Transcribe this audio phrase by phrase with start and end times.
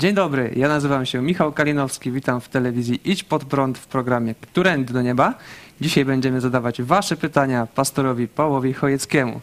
[0.00, 4.34] Dzień dobry, ja nazywam się Michał Kalinowski, witam w telewizji Idź Pod Prąd w programie
[4.34, 5.34] Którędy do Nieba.
[5.80, 9.40] Dzisiaj będziemy zadawać Wasze pytania pastorowi Pawłowi Chojeckiemu.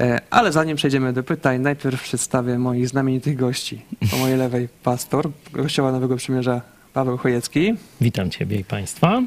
[0.00, 3.82] E, Ale zanim przejdziemy do pytań, najpierw przedstawię moich znamienitych gości.
[4.10, 6.60] Po mojej lewej pastor Kościoła Nowego Przymierza
[6.92, 9.22] Paweł Chojecki, Witam Ciebie i Państwa.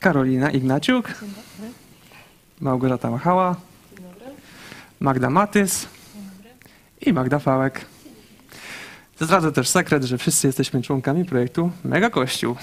[0.00, 1.14] Karolina Ignaciuk,
[2.60, 3.56] Małgorzata Machała,
[5.00, 5.86] Magda Matys
[7.00, 7.91] i Magda Fałek.
[9.22, 12.56] Zdradzę też sekret, że wszyscy jesteśmy członkami projektu Mega Kościół.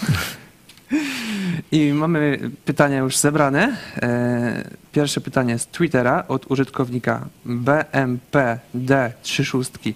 [1.71, 3.77] I mamy pytania już zebrane.
[4.01, 9.93] E, Pierwsze pytanie z Twittera od użytkownika BMPD36.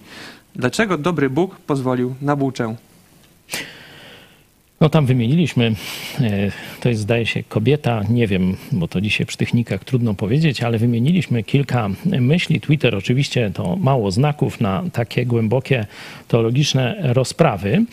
[0.56, 2.76] Dlaczego dobry Bóg pozwolił na buczę?
[4.82, 5.76] No tam wymieniliśmy,
[6.22, 10.64] e, to jest zdaje się kobieta, nie wiem, bo to dzisiaj przy technikach trudno powiedzieć,
[10.64, 12.62] ale wymieniliśmy kilka myśli.
[12.62, 15.86] Twitter oczywiście to mało znaków na takie głębokie
[16.28, 17.86] teologiczne rozprawy.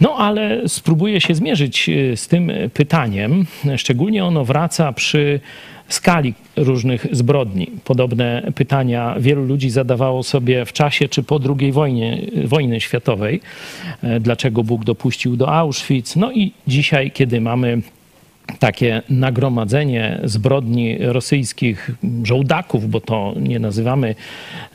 [0.00, 3.46] No ale spróbuję się zmierzyć e, z tym pytaniem.
[3.76, 5.40] Szczególnie ono wraca przy
[5.92, 7.66] skali różnych zbrodni.
[7.84, 13.40] Podobne pytania wielu ludzi zadawało sobie w czasie czy po II wojnie, wojny światowej.
[14.02, 16.16] E, Dlaczego Bóg dopuścił do Auschwitz?
[16.16, 17.82] No i dzisiaj, kiedy mamy
[18.58, 21.90] takie nagromadzenie zbrodni rosyjskich
[22.22, 24.14] żołdaków, bo to nie nazywamy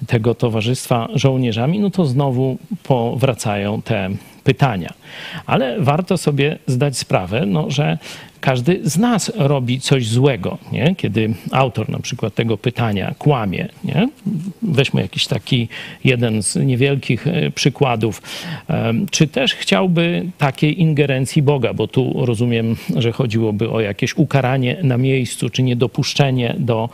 [0.07, 4.09] tego towarzystwa żołnierzami, no to znowu powracają te
[4.47, 4.93] pytania.
[5.45, 7.97] Ale warto sobie zdać sprawę, no, że
[8.39, 10.95] każdy z nas robi coś złego, nie?
[10.95, 13.67] kiedy autor na przykład tego pytania kłamie.
[13.83, 14.09] Nie?
[14.61, 15.67] Weźmy jakiś taki
[16.03, 18.21] jeden z niewielkich e, przykładów.
[19.11, 24.97] Czy też chciałby takiej ingerencji Boga, bo tu rozumiem, że chodziłoby o jakieś ukaranie na
[24.97, 26.89] miejscu, czy niedopuszczenie do,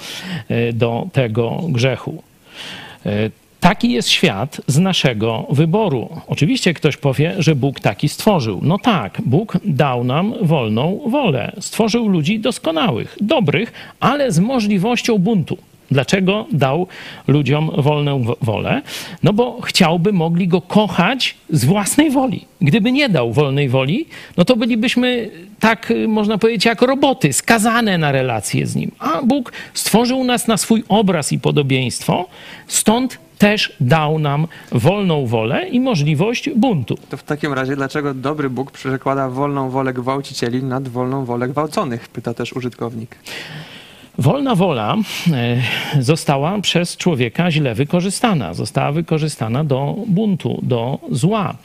[0.49, 2.23] e, do tego grzechu.
[3.63, 6.09] Taki jest świat z naszego wyboru.
[6.27, 8.59] Oczywiście ktoś powie, że Bóg taki stworzył.
[8.63, 11.51] No tak, Bóg dał nam wolną wolę.
[11.59, 15.57] Stworzył ludzi doskonałych, dobrych, ale z możliwością buntu.
[15.91, 16.87] Dlaczego dał
[17.27, 18.81] ludziom wolną wo- wolę?
[19.23, 22.45] No bo chciałby mogli go kochać z własnej woli.
[22.61, 24.05] Gdyby nie dał wolnej woli,
[24.37, 28.91] no to bylibyśmy tak, można powiedzieć, jak roboty, skazane na relacje z nim.
[28.99, 32.27] A Bóg stworzył nas na swój obraz i podobieństwo,
[32.67, 36.97] stąd też dał nam wolną wolę i możliwość buntu.
[37.09, 42.07] To w takim razie, dlaczego dobry Bóg przekłada wolną wolę gwałcicieli nad wolną wolę gwałconych?
[42.07, 43.17] Pyta też użytkownik.
[44.17, 44.95] Wolna wola
[45.31, 45.61] e,
[45.99, 48.53] została przez człowieka źle wykorzystana.
[48.53, 51.55] Została wykorzystana do buntu, do zła.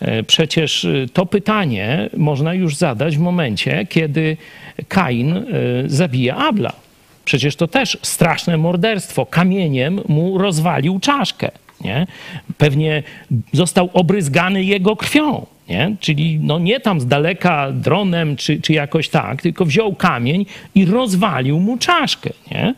[0.00, 4.36] E, Przecież e, to pytanie można już zadać w momencie, kiedy
[4.88, 5.44] Kain
[5.86, 6.72] zabija Abla.
[7.28, 9.26] Przecież to też straszne morderstwo.
[9.26, 11.50] Kamieniem mu rozwalił czaszkę.
[11.80, 12.06] Nie?
[12.58, 13.02] Pewnie
[13.52, 15.46] został obryzgany jego krwią.
[15.68, 15.96] Nie?
[16.00, 20.84] Czyli no nie tam z daleka dronem czy, czy jakoś tak, tylko wziął kamień i
[20.84, 22.30] rozwalił mu czaszkę.
[22.50, 22.74] Nie?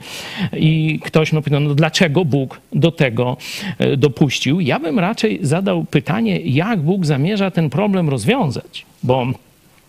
[0.57, 3.37] I ktoś no, pyta, no dlaczego Bóg do tego
[3.79, 4.61] e, dopuścił?
[4.61, 8.87] Ja bym raczej zadał pytanie, jak Bóg zamierza ten problem rozwiązać.
[9.03, 9.27] Bo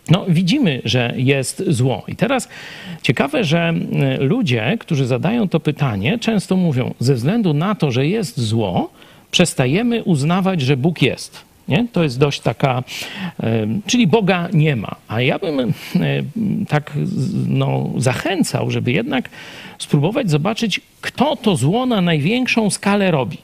[0.10, 2.04] no, widzimy, że jest zło.
[2.08, 2.50] I teraz
[3.02, 3.74] ciekawe, że
[4.20, 8.90] ludzie, którzy zadają to pytanie, często mówią, ze względu na to, że jest zło,
[9.32, 11.42] przestajemy uznawać, że Bóg jest.
[11.68, 11.88] Nie?
[11.92, 12.84] To jest dość taka,
[13.86, 14.96] czyli Boga nie ma.
[15.08, 15.74] A ja bym
[16.68, 16.92] tak
[17.48, 19.30] no, zachęcał, żeby jednak
[19.80, 23.38] spróbować zobaczyć, kto to zło na największą skalę robi.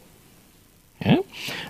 [1.05, 1.17] Nie?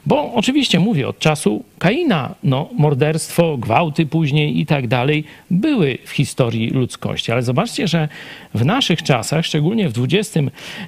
[0.05, 6.09] Bo oczywiście mówię, od czasu Kaina, no, morderstwo, gwałty później i tak dalej były w
[6.09, 7.31] historii ludzkości.
[7.31, 8.09] Ale zobaczcie, że
[8.53, 10.37] w naszych czasach, szczególnie w XX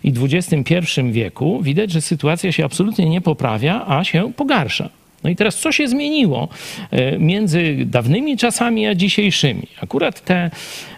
[0.03, 4.89] i XXI wieku, widać, że sytuacja się absolutnie nie poprawia, a się pogarsza.
[5.23, 6.47] No i teraz co się zmieniło
[6.91, 9.67] e, między dawnymi czasami a dzisiejszymi?
[9.81, 10.51] Akurat te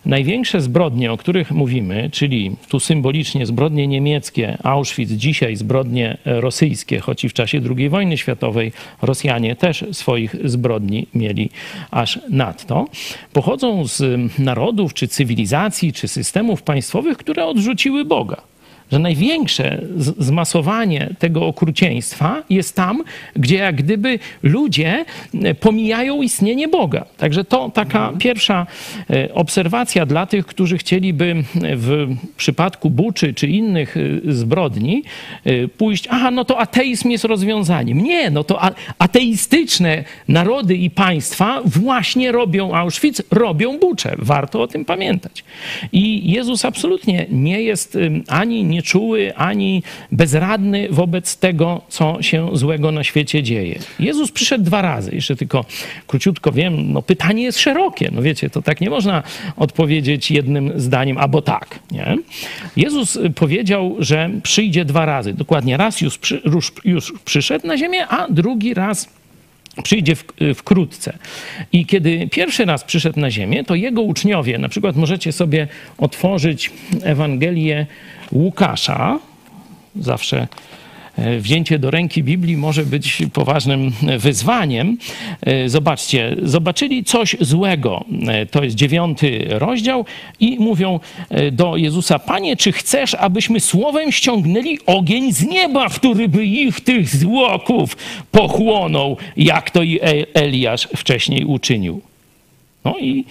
[0.05, 7.23] największe zbrodnie, o których mówimy, czyli tu symbolicznie zbrodnie niemieckie, Auschwitz, dzisiaj zbrodnie rosyjskie, choć
[7.23, 8.71] i w czasie II wojny światowej
[9.01, 11.49] Rosjanie też swoich zbrodni mieli
[11.91, 12.87] aż nadto,
[13.33, 18.51] pochodzą z narodów, czy cywilizacji, czy systemów państwowych, które odrzuciły Boga
[18.91, 23.03] że największe zmasowanie tego okrucieństwa jest tam,
[23.35, 25.05] gdzie jak gdyby ludzie
[25.43, 27.05] e, pomijają istnienie Boga.
[27.17, 28.67] Także to taka pierwsza
[29.09, 32.07] e, obserwacja dla tych, którzy chcieliby w
[32.37, 35.03] przypadku Buczy czy innych e, zbrodni
[35.45, 38.03] e, pójść, aha, no to ateizm jest rozwiązaniem.
[38.03, 38.61] Nie, no to
[38.99, 44.15] ateistyczne narody i państwa właśnie robią Auschwitz, robią Buczę.
[44.17, 45.43] Warto o tym pamiętać.
[45.91, 47.97] I Jezus absolutnie nie jest
[48.27, 53.79] ani nie nieczuły, ani bezradny wobec tego, co się złego na świecie dzieje.
[53.99, 55.15] Jezus przyszedł dwa razy.
[55.15, 55.65] Jeszcze tylko
[56.07, 58.09] króciutko wiem, no pytanie jest szerokie.
[58.13, 59.23] No wiecie, to tak nie można
[59.57, 61.79] odpowiedzieć jednym zdaniem, albo tak.
[61.91, 62.17] Nie?
[62.75, 65.33] Jezus powiedział, że przyjdzie dwa razy.
[65.33, 69.20] Dokładnie raz już, przy, już, już przyszedł na ziemię, a drugi raz
[69.83, 70.25] przyjdzie w,
[70.55, 71.17] wkrótce.
[71.71, 76.71] I kiedy pierwszy raz przyszedł na ziemię, to jego uczniowie, na przykład możecie sobie otworzyć
[77.03, 77.85] Ewangelię
[78.31, 79.19] Łukasza,
[79.95, 80.47] zawsze
[81.39, 84.97] wzięcie do ręki Biblii może być poważnym wyzwaniem.
[85.41, 88.05] E, zobaczcie, zobaczyli coś złego.
[88.27, 90.05] E, to jest dziewiąty rozdział
[90.39, 90.99] i mówią
[91.51, 97.15] do Jezusa, Panie, czy chcesz, abyśmy słowem ściągnęli ogień z nieba, który by ich, tych
[97.15, 97.97] złoków,
[98.31, 99.99] pochłonął, jak to i
[100.33, 102.01] Eliasz wcześniej uczynił.
[102.85, 103.25] No i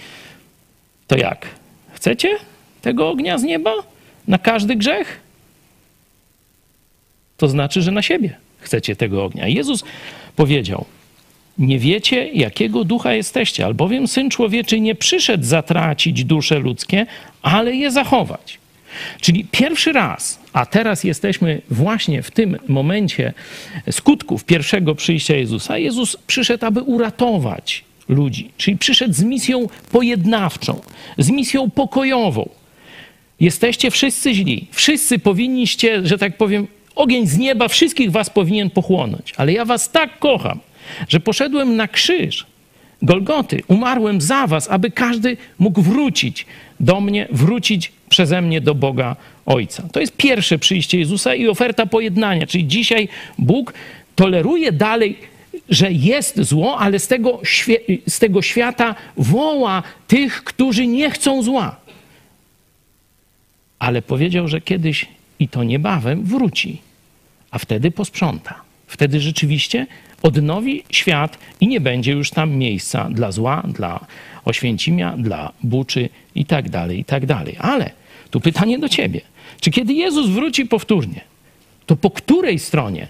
[1.07, 1.47] to jak?
[1.93, 2.37] Chcecie
[2.81, 3.73] tego ognia z nieba
[4.27, 5.20] na każdy grzech?
[7.41, 9.47] To znaczy, że na siebie chcecie tego ognia.
[9.47, 9.83] Jezus
[10.35, 10.85] powiedział:
[11.57, 17.05] Nie wiecie, jakiego ducha jesteście, albowiem syn człowieczy nie przyszedł zatracić dusze ludzkie,
[17.41, 18.59] ale je zachować.
[19.21, 23.33] Czyli pierwszy raz, a teraz jesteśmy właśnie w tym momencie
[23.91, 25.77] skutków pierwszego przyjścia Jezusa.
[25.77, 30.81] Jezus przyszedł, aby uratować ludzi, czyli przyszedł z misją pojednawczą,
[31.17, 32.49] z misją pokojową.
[33.39, 39.33] Jesteście wszyscy źli, wszyscy powinniście, że tak powiem, Ogień z nieba wszystkich was powinien pochłonąć.
[39.37, 40.59] Ale ja was tak kocham,
[41.07, 42.45] że poszedłem na krzyż
[43.01, 46.45] Golgoty, umarłem za was, aby każdy mógł wrócić
[46.79, 49.15] do mnie, wrócić przeze mnie do Boga
[49.45, 49.83] Ojca.
[49.91, 52.47] To jest pierwsze przyjście Jezusa i oferta pojednania.
[52.47, 53.73] Czyli dzisiaj Bóg
[54.15, 55.17] toleruje dalej,
[55.69, 57.41] że jest zło, ale z tego,
[58.07, 61.75] z tego świata woła tych, którzy nie chcą zła.
[63.79, 65.05] Ale powiedział, że kiedyś
[65.41, 66.81] i to niebawem wróci,
[67.51, 68.61] a wtedy posprząta.
[68.87, 69.87] Wtedy rzeczywiście
[70.21, 74.05] odnowi świat i nie będzie już tam miejsca dla zła, dla
[74.45, 77.55] Oświęcimia, dla Buczy i tak dalej, i tak dalej.
[77.59, 77.91] Ale
[78.31, 79.21] tu pytanie do ciebie.
[79.61, 81.21] Czy kiedy Jezus wróci powtórnie,
[81.85, 83.07] to po której stronie?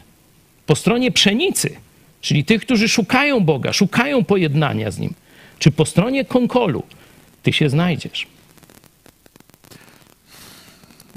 [0.66, 1.76] Po stronie pszenicy,
[2.22, 5.14] czyli tych, którzy szukają Boga, szukają pojednania z Nim,
[5.60, 6.84] czy po stronie konkolu?
[7.44, 8.28] Ty się znajdziesz.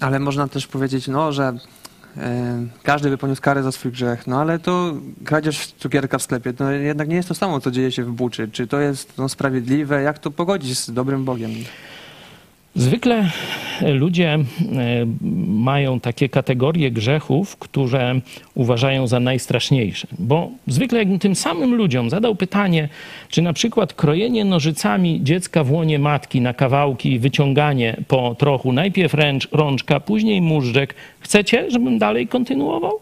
[0.01, 1.53] Ale można też powiedzieć, no, że
[2.17, 4.95] e, każdy by poniósł karę za swój grzech, no ale to
[5.25, 8.49] kradzież cukierka w sklepie, to jednak nie jest to samo, co dzieje się w Buczy.
[8.53, 10.03] Czy to jest no, sprawiedliwe?
[10.03, 11.51] Jak to pogodzić z dobrym Bogiem?
[12.77, 13.31] Zwykle
[13.81, 14.45] ludzie e,
[15.47, 18.21] mają takie kategorie grzechów, które
[18.55, 20.07] uważają za najstraszniejsze.
[20.19, 22.89] Bo zwykle jakbym tym samym ludziom zadał pytanie,
[23.29, 29.15] czy na przykład krojenie nożycami dziecka w łonie matki na kawałki wyciąganie po trochu, najpierw
[29.15, 33.01] ręcz, rączka, później móżdżek, chcecie, żebym dalej kontynuował?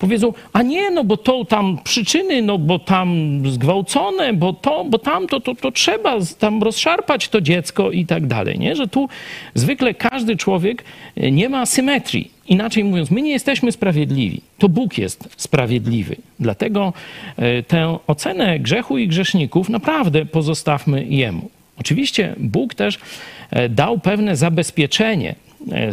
[0.00, 4.98] Powiedzą, a nie, no bo to tam przyczyny, no bo tam zgwałcone, bo to, bo
[4.98, 8.76] tam to, to, to trzeba tam rozszarpać to dziecko i tak dalej, nie?
[8.76, 9.08] Że tu
[9.54, 10.84] zwykle każdy człowiek
[11.16, 12.30] e, nie ma symetrii.
[12.48, 14.40] Inaczej mówiąc, my nie jesteśmy sprawiedliwi.
[14.58, 16.16] To Bóg jest sprawiedliwy.
[16.40, 16.92] Dlatego
[17.36, 21.50] e, tę ocenę grzechu i grzeszników naprawdę pozostawmy Jemu.
[21.78, 22.98] Oczywiście Bóg też
[23.50, 25.34] e, dał pewne zabezpieczenie,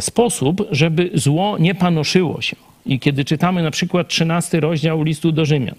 [0.00, 2.56] sposób, żeby zło nie panoszyło się.
[2.88, 5.74] I kiedy czytamy na przykład 13 rozdział listu do Rzymian,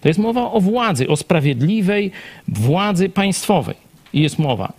[0.00, 2.10] to jest mowa o władzy, o sprawiedliwej
[2.48, 3.76] władzy państwowej.
[4.12, 4.72] I jest mowa,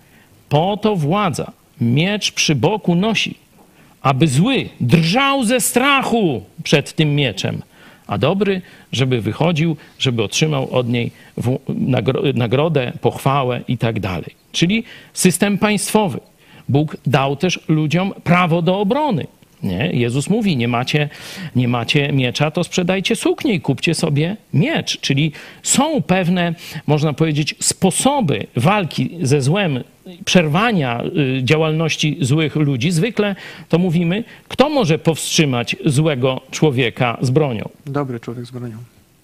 [0.50, 1.52] po to władza
[1.82, 3.36] miecz przy boku nosi,
[4.02, 7.62] aby zły drżał ze strachu przed tym mieczem,
[8.08, 8.62] a dobry,
[8.92, 11.12] żeby wychodził, żeby otrzymał od niej
[12.36, 14.36] nagrodę, pochwałę i tak dalej.
[14.52, 16.20] Czyli system państwowy.
[16.70, 19.28] Bóg dał też ludziom prawo do obrony.
[19.64, 19.90] Nie?
[19.94, 21.10] Jezus mówi, nie macie,
[21.56, 25.00] nie macie miecza, to sprzedajcie suknię i kupcie sobie miecz.
[25.00, 25.32] Czyli
[25.64, 26.56] są pewne,
[26.88, 29.84] można powiedzieć, sposoby walki ze złem,
[30.26, 31.04] przerwania
[31.38, 32.92] y, działalności złych ludzi.
[32.92, 33.36] Zwykle
[33.70, 37.70] to mówimy, kto może powstrzymać złego człowieka z bronią?
[37.86, 38.78] Dobry człowiek z bronią.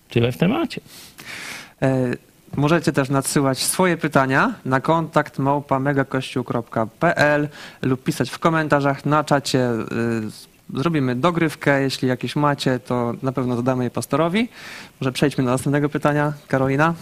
[0.09, 0.81] Tyle w temacie.
[1.81, 7.49] E Możecie też nadsyłać swoje pytania na kontakt małpa.megakościół.pl
[7.81, 9.71] lub pisać w komentarzach na czacie.
[9.71, 11.81] Y, zrobimy dogrywkę.
[11.81, 14.49] Jeśli jakieś macie, to na pewno zadamy je pastorowi.
[15.01, 16.33] Może przejdźmy do następnego pytania.
[16.47, 16.93] Karolina?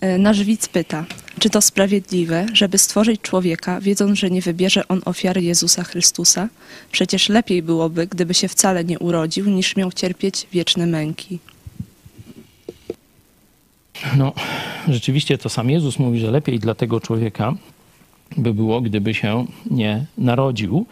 [0.00, 1.04] E, nasz widz pyta,
[1.38, 6.48] czy to sprawiedliwe, żeby stworzyć człowieka, wiedząc, że nie wybierze on ofiary Jezusa Chrystusa?
[6.92, 11.38] Przecież lepiej byłoby, gdyby się wcale nie urodził, niż miał cierpieć wieczne męki.
[14.16, 14.32] No,
[14.88, 17.54] rzeczywiście to sam Jezus mówi, że lepiej dla tego człowieka
[18.36, 20.86] by było, gdyby się nie narodził.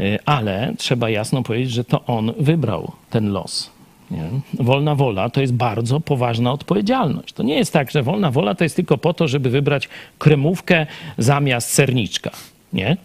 [0.00, 3.70] E, ale trzeba jasno powiedzieć, że to on wybrał ten los.
[4.10, 4.24] Nie?
[4.54, 7.32] Wolna wola to jest bardzo poważna odpowiedzialność.
[7.32, 10.86] To nie jest tak, że wolna wola to jest tylko po to, żeby wybrać kremówkę
[11.18, 12.30] zamiast serniczka.
[12.72, 12.96] Nie?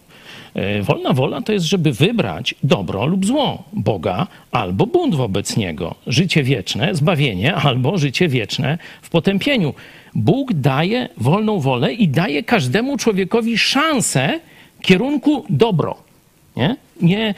[0.56, 5.96] E, wolna wola to jest, żeby wybrać dobro lub zło, Boga albo bunt wobec Niego,
[6.08, 9.74] życie wieczne, zbawienie albo życie wieczne w potępieniu.
[10.16, 14.40] Bóg daje wolną wolę i daje każdemu człowiekowi szansę
[14.82, 15.98] kierunku dobro.
[16.56, 16.76] Nie?
[17.02, 17.34] Nie,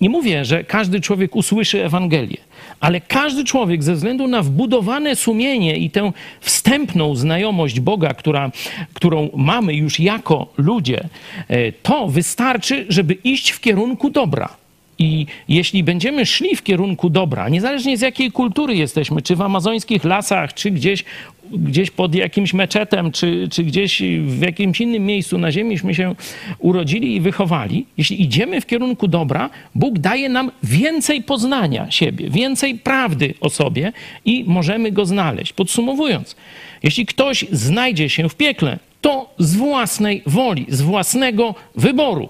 [0.00, 2.36] nie mówię, że każdy człowiek usłyszy Ewangelię,
[2.80, 8.50] ale każdy człowiek ze względu na wbudowane sumienie i tę wstępną znajomość Boga, która,
[8.94, 11.08] którą mamy już jako ludzie,
[11.48, 14.63] e, to wystarczy, żeby iść w kierunku dobra.
[14.98, 20.04] I jeśli będziemy szli w kierunku dobra, niezależnie z jakiej kultury jesteśmy, czy w amazońskich
[20.04, 21.04] lasach, czy gdzieś,
[21.52, 26.14] gdzieś pod jakimś meczetem, czy, czy gdzieś w jakimś innym miejscu na ziemiśmy się
[26.58, 32.74] urodzili i wychowali, jeśli idziemy w kierunku dobra, Bóg daje nam więcej poznania siebie, więcej
[32.74, 33.92] prawdy o sobie
[34.24, 35.52] i możemy go znaleźć.
[35.52, 36.36] Podsumowując,
[36.82, 42.28] jeśli ktoś znajdzie się w piekle, to z własnej woli, z własnego wyboru.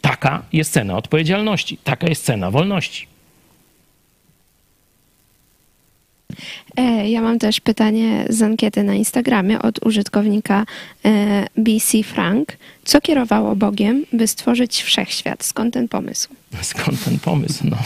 [0.00, 3.06] Taka jest cena odpowiedzialności, taka jest cena wolności.
[6.76, 10.64] E, ja mam też pytanie z ankiety na Instagramie od użytkownika
[11.04, 12.56] e, BC Frank.
[12.84, 15.44] Co kierowało Bogiem, by stworzyć wszechświat?
[15.44, 16.28] Skąd ten pomysł?
[16.62, 17.64] Skąd ten pomysł?
[17.70, 17.76] No.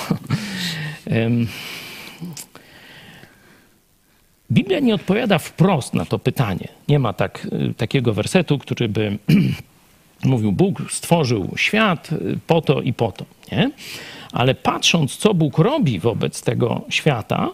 [4.52, 6.68] Biblia nie odpowiada wprost na to pytanie.
[6.88, 9.18] Nie ma tak, y, takiego wersetu, który by
[10.24, 12.10] mówił, Bóg stworzył świat
[12.46, 13.24] po to i po to.
[13.52, 13.70] Nie?
[14.32, 17.48] Ale patrząc, co Bóg robi wobec tego świata,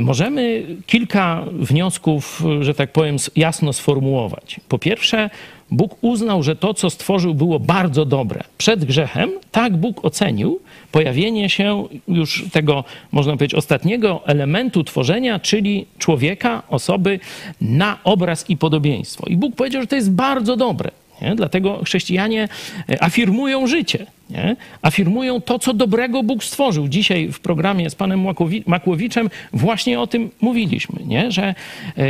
[0.00, 4.60] możemy kilka wniosków, że tak powiem, jasno sformułować.
[4.68, 5.30] Po pierwsze,
[5.70, 8.44] Bóg uznał, że to, co stworzył, było bardzo dobre.
[8.58, 10.60] Przed grzechem tak Bóg ocenił
[10.92, 17.20] pojawienie się już tego, można powiedzieć, ostatniego elementu tworzenia, czyli człowieka, osoby
[17.60, 19.26] na obraz i podobieństwo.
[19.26, 20.90] I Bóg powiedział, że to jest bardzo dobre.
[21.22, 21.34] Nie?
[21.34, 22.48] Dlatego chrześcijanie
[22.88, 24.56] e, afirmują życie, nie?
[24.82, 26.88] afirmują to, co dobrego Bóg stworzył.
[26.88, 28.26] Dzisiaj w programie z panem
[28.66, 31.32] Makłowiczem właśnie o tym mówiliśmy, nie?
[31.32, 31.54] że
[31.96, 32.04] e,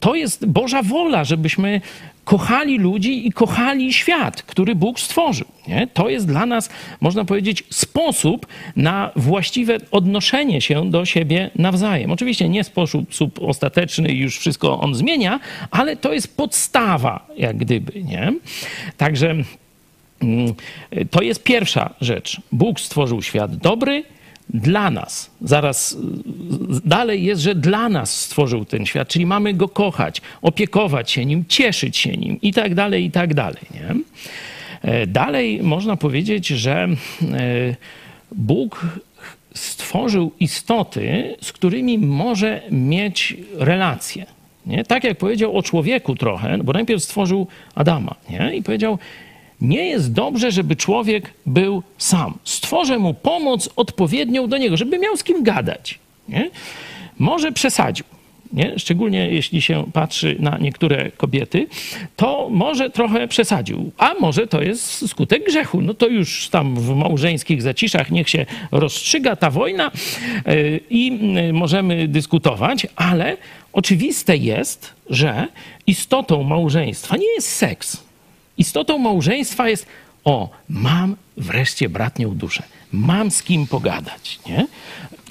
[0.00, 1.80] to jest Boża wola, żebyśmy
[2.24, 5.46] kochali ludzi i kochali świat, który Bóg stworzył.
[5.68, 5.86] Nie?
[5.94, 12.12] To jest dla nas, można powiedzieć, sposób na właściwe odnoszenie się do siebie nawzajem.
[12.12, 13.08] Oczywiście nie sposób
[13.40, 15.40] ostateczny już wszystko on zmienia,
[15.70, 18.02] ale to jest podstawa, jak gdyby.
[18.02, 18.32] Nie?
[18.96, 19.34] Także
[20.22, 20.54] mm,
[21.10, 22.40] to jest pierwsza rzecz.
[22.52, 24.04] Bóg stworzył świat dobry,
[24.50, 25.30] dla nas.
[25.40, 25.96] Zaraz
[26.84, 31.44] dalej jest, że dla nas stworzył ten świat, czyli mamy go kochać, opiekować się nim,
[31.48, 33.62] cieszyć się nim i tak dalej, i tak dalej.
[33.74, 33.94] Nie?
[34.82, 36.88] E, dalej można powiedzieć, że e,
[38.32, 38.86] Bóg
[39.54, 44.26] stworzył istoty, z którymi może mieć relacje.
[44.66, 44.84] Nie?
[44.84, 48.56] Tak jak powiedział o człowieku trochę, bo najpierw stworzył Adama nie?
[48.56, 48.98] i powiedział,
[49.60, 52.38] nie jest dobrze, żeby człowiek był sam.
[52.44, 55.98] Stworzę mu pomoc odpowiednią do niego, żeby miał z kim gadać.
[56.28, 56.50] Nie?
[57.18, 58.04] Może przesadził.
[58.52, 58.78] Nie?
[58.78, 61.66] Szczególnie jeśli się patrzy na niektóre kobiety,
[62.16, 65.80] to może trochę przesadził, a może to jest skutek grzechu.
[65.80, 69.90] No to już tam w małżeńskich zaciszach niech się rozstrzyga ta wojna
[70.46, 73.36] yy, i yy, możemy dyskutować, ale
[73.72, 75.46] oczywiste jest, że
[75.86, 78.07] istotą małżeństwa nie jest seks
[78.58, 79.86] Istotą małżeństwa jest,
[80.24, 82.62] o, mam wreszcie bratnią duszę,
[82.92, 84.66] mam z kim pogadać, nie?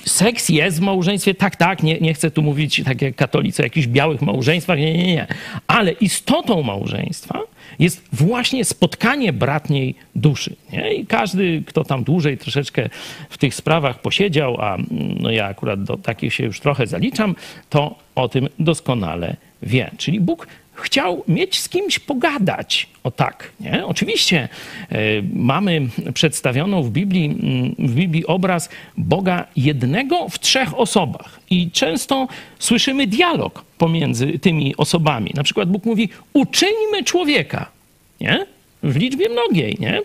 [0.05, 3.65] Seks jest w małżeństwie, tak, tak, nie, nie chcę tu mówić tak jak katolicy o
[3.65, 5.27] jakichś białych małżeństwach, nie, nie, nie.
[5.67, 7.39] Ale istotą małżeństwa
[7.79, 10.55] jest właśnie spotkanie bratniej duszy.
[10.73, 10.93] Nie?
[10.93, 12.89] I każdy, kto tam dłużej troszeczkę
[13.29, 14.77] w tych sprawach posiedział, a
[15.19, 17.35] no ja akurat do takich się już trochę zaliczam,
[17.69, 19.91] to o tym doskonale wie.
[19.97, 20.47] Czyli Bóg
[20.79, 22.87] chciał mieć z kimś pogadać.
[23.03, 23.85] O tak, nie?
[23.85, 24.49] Oczywiście
[24.91, 27.35] y, mamy przedstawioną w Biblii,
[27.79, 31.39] w Biblii obraz Boga jednego w trzech osobach.
[31.49, 32.27] I często
[32.59, 35.31] słyszymy dialog pomiędzy tymi osobami.
[35.35, 37.69] Na przykład Bóg mówi, uczyńmy człowieka.
[38.21, 38.45] Nie?
[38.83, 40.01] w liczbie mnogiej, nie?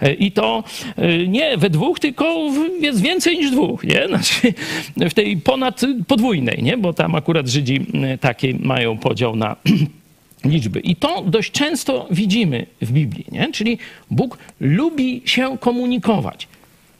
[0.00, 0.64] E, I to
[0.96, 4.06] e, nie we dwóch, tylko jest więcej niż dwóch, nie?
[4.08, 4.54] Znaczy
[4.96, 6.76] w tej ponad podwójnej, nie?
[6.76, 7.86] Bo tam akurat Żydzi
[8.20, 9.56] taki mają podział na
[10.44, 10.80] liczby.
[10.80, 13.52] I to dość często widzimy w Biblii, nie?
[13.52, 13.78] czyli
[14.10, 16.48] Bóg lubi się komunikować.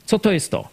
[0.06, 0.68] Co to jest to?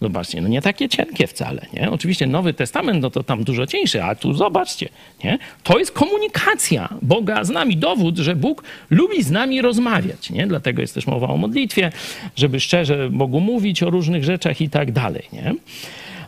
[0.00, 1.90] Zobaczcie, no nie takie cienkie wcale, nie?
[1.90, 4.88] Oczywiście Nowy Testament, no to tam dużo cieńszy, a tu zobaczcie,
[5.24, 5.38] nie?
[5.62, 10.46] To jest komunikacja Boga z nami, dowód, że Bóg lubi z nami rozmawiać, nie?
[10.46, 11.92] Dlatego jest też mowa o modlitwie,
[12.36, 15.54] żeby szczerze Bogu mówić o różnych rzeczach i tak dalej, nie?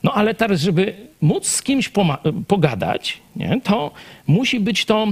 [0.03, 1.91] No ale teraz, żeby móc z kimś
[2.47, 3.91] pogadać, nie, to
[4.27, 5.07] musi być to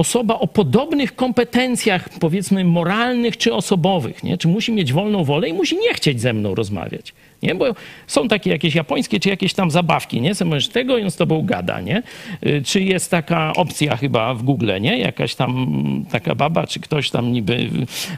[0.00, 4.38] osoba o podobnych kompetencjach, powiedzmy, moralnych czy osobowych, nie?
[4.38, 7.12] czy musi mieć wolną wolę i musi nie chcieć ze mną rozmawiać.
[7.42, 7.54] Nie?
[7.54, 7.74] Bo
[8.06, 10.32] są takie jakieś japońskie, czy jakieś tam zabawki, nie?
[10.44, 12.02] Możesz tego i on z tobą gada, nie?
[12.46, 14.98] Y, czy jest taka opcja chyba w Google, nie?
[14.98, 17.70] Jakaś tam taka baba, czy ktoś tam niby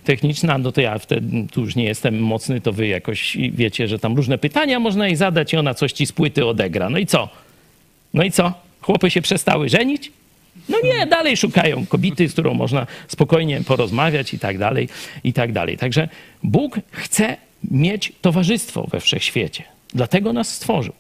[0.05, 3.99] techniczna, no to ja wtedy tu już nie jestem mocny, to wy jakoś wiecie, że
[3.99, 6.91] tam różne pytania można jej zadać i ona coś ci z płyty odegra.
[6.91, 7.29] No i co?
[8.15, 8.53] No i co?
[8.81, 10.22] Chłopy się przestały żenić?
[10.69, 14.89] No nie, dalej szukają kobiety, z którą można spokojnie porozmawiać i tak dalej,
[15.25, 15.79] i tak dalej.
[15.79, 16.09] Także
[16.43, 17.37] Bóg chce
[17.71, 19.65] mieć towarzystwo we wszechświecie.
[19.95, 20.93] Dlatego nas stworzył.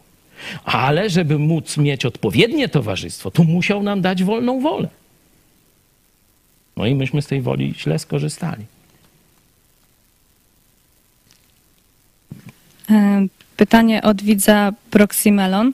[0.64, 4.88] Ale żeby móc mieć odpowiednie towarzystwo, to musiał nam dać wolną wolę.
[6.76, 8.64] No i myśmy z tej woli źle skorzystali.
[13.62, 15.72] Pytanie od widza Proximelon.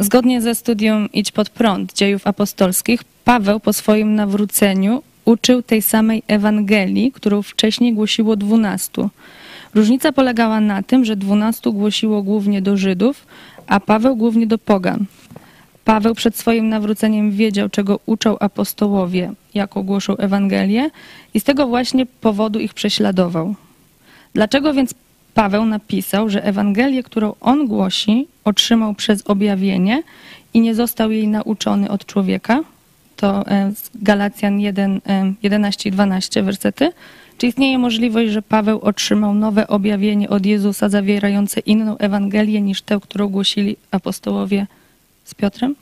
[0.00, 6.22] Zgodnie ze studium Idź pod prąd dziejów apostolskich, Paweł po swoim nawróceniu uczył tej samej
[6.28, 9.10] Ewangelii, którą wcześniej głosiło dwunastu.
[9.74, 13.26] Różnica polegała na tym, że dwunastu głosiło głównie do Żydów,
[13.66, 15.04] a Paweł głównie do pogan.
[15.84, 20.90] Paweł przed swoim nawróceniem wiedział, czego uczą apostołowie, jako głoszą Ewangelię
[21.34, 23.54] i z tego właśnie powodu ich prześladował.
[24.34, 24.94] Dlaczego więc
[25.34, 30.02] Paweł napisał, że Ewangelię, którą on głosi, otrzymał przez objawienie
[30.54, 32.60] i nie został jej nauczony od człowieka?
[33.16, 35.00] To e, Galacjan 1,
[35.42, 36.92] 11 i 12 wersety.
[37.38, 42.98] Czy istnieje możliwość, że Paweł otrzymał nowe objawienie od Jezusa zawierające inną Ewangelię niż tę,
[43.02, 44.66] którą głosili apostołowie
[45.24, 45.74] z Piotrem?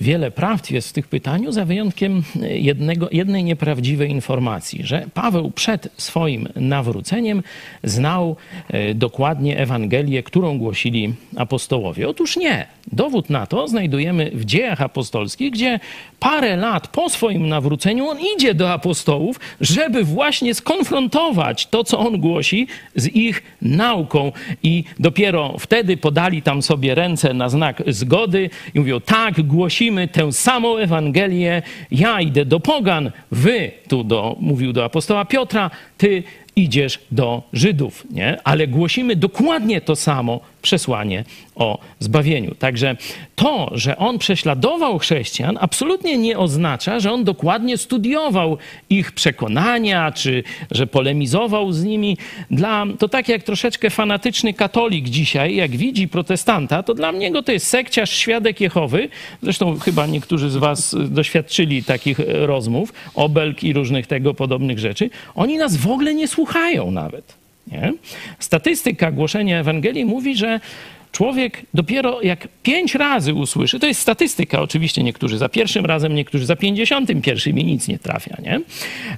[0.00, 5.88] Wiele prawd jest w tych pytaniu, za wyjątkiem jednego, jednej nieprawdziwej informacji, że Paweł przed
[5.96, 7.42] swoim nawróceniem
[7.84, 8.36] znał
[8.68, 12.08] e, dokładnie Ewangelię, którą głosili apostołowie.
[12.08, 12.66] Otóż nie.
[12.92, 15.80] Dowód na to znajdujemy w dziejach apostolskich, gdzie
[16.20, 22.20] parę lat po swoim nawróceniu on idzie do apostołów, żeby właśnie skonfrontować to, co on
[22.20, 24.32] głosi, z ich nauką.
[24.62, 30.32] I dopiero wtedy podali tam sobie ręce na znak zgody i mówią: Tak, głosimy tę
[30.32, 31.62] samą Ewangelię.
[31.90, 36.22] Ja idę do Pogan, wy, tu do, mówił do apostoła Piotra, ty
[36.56, 38.38] idziesz do Żydów, nie?
[38.44, 42.54] Ale głosimy dokładnie to samo przesłanie o zbawieniu.
[42.54, 42.96] Także
[43.36, 48.58] to, że on prześladował chrześcijan, absolutnie nie oznacza, że on dokładnie studiował
[48.90, 52.16] ich przekonania, czy że polemizował z nimi.
[52.50, 57.52] Dla, to tak jak troszeczkę fanatyczny katolik dzisiaj, jak widzi protestanta, to dla niego to
[57.52, 59.08] jest sekciarz, świadek Jehowy.
[59.42, 65.10] Zresztą chyba niektórzy z was doświadczyli takich rozmów, obelg i różnych tego podobnych rzeczy.
[65.34, 67.37] Oni nas w ogóle nie słuchają nawet.
[67.72, 67.92] Nie?
[68.38, 70.60] Statystyka głoszenia Ewangelii mówi, że
[71.12, 76.46] człowiek dopiero jak pięć razy usłyszy, to jest statystyka oczywiście, niektórzy za pierwszym razem, niektórzy
[76.46, 78.60] za pięćdziesiątym pierwszym i nic nie trafia, nie?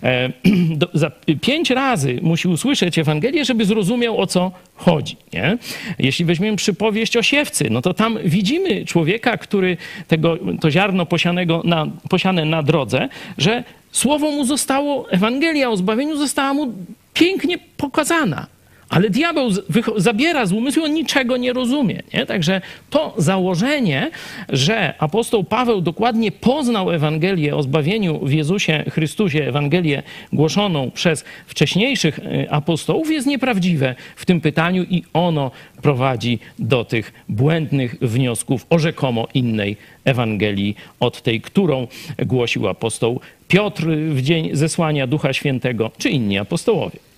[0.03, 0.33] E,
[0.81, 1.11] do, za
[1.41, 5.59] pięć razy musi usłyszeć Ewangelię, żeby zrozumiał o co chodzi, nie?
[5.99, 9.77] Jeśli weźmiemy przypowieść o siewcy, no to tam widzimy człowieka, który
[10.09, 13.09] tego, to ziarno posianego na, posiane na drodze,
[13.39, 16.73] że słowo mu zostało, Ewangelia o zbawieniu została mu
[17.15, 18.47] pięknie pokazana.
[18.91, 19.51] Ale diabeł
[19.97, 22.03] zabiera z umysłu, on niczego nie rozumie.
[22.15, 22.27] Nie?
[22.27, 24.11] Także to założenie,
[24.49, 32.19] że apostoł Paweł dokładnie poznał Ewangelię o zbawieniu w Jezusie Chrystusie, Ewangelię głoszoną przez wcześniejszych
[32.19, 35.51] e, apostołów, jest nieprawdziwe w tym pytaniu i ono
[35.83, 41.87] prowadzi do tych błędnych wniosków o rzekomo innej Ewangelii od tej, którą
[42.19, 47.10] głosił apostoł Piotr w dzień zesłania Ducha Świętego, czy inni apostołowie.